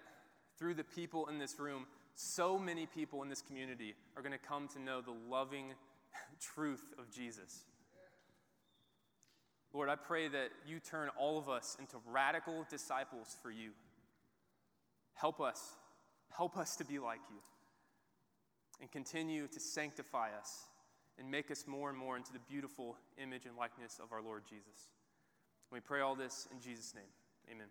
through 0.58 0.76
the 0.76 0.86
people 0.86 1.28
in 1.28 1.38
this 1.38 1.60
room, 1.60 1.86
so 2.16 2.58
many 2.58 2.86
people 2.86 3.24
in 3.24 3.28
this 3.30 3.42
community 3.42 3.94
are 4.16 4.22
going 4.22 4.32
to 4.32 4.38
come 4.38 4.70
to 4.70 4.82
know 4.82 5.02
the 5.02 5.14
loving 5.30 5.74
truth 6.56 6.94
of 6.98 7.12
Jesus. 7.12 7.66
Lord, 9.74 9.90
I 9.90 9.96
pray 9.96 10.28
that 10.28 10.50
you 10.66 10.80
turn 10.80 11.10
all 11.20 11.38
of 11.38 11.50
us 11.50 11.76
into 11.80 11.98
radical 12.12 12.66
disciples 12.70 13.36
for 13.42 13.52
you. 13.52 13.72
Help 15.14 15.42
us. 15.42 15.76
Help 16.36 16.58
us 16.58 16.76
to 16.78 16.86
be 16.86 17.00
like 17.00 17.20
you. 17.30 17.40
And 18.82 18.92
continue 18.92 19.48
to 19.48 19.60
sanctify 19.60 20.30
us 20.40 20.68
and 21.20 21.30
make 21.30 21.50
us 21.52 21.66
more 21.68 21.90
and 21.90 21.98
more 21.98 22.16
into 22.16 22.32
the 22.32 22.40
beautiful 22.48 22.96
image 23.22 23.46
and 23.46 23.58
likeness 23.58 24.00
of 24.02 24.12
our 24.12 24.22
Lord 24.22 24.44
Jesus. 24.48 24.90
we 25.72 25.80
pray 25.80 26.02
all 26.02 26.16
this 26.16 26.48
in 26.52 26.60
Jesus' 26.60 26.94
name. 26.94 27.12
Amen. 27.52 27.68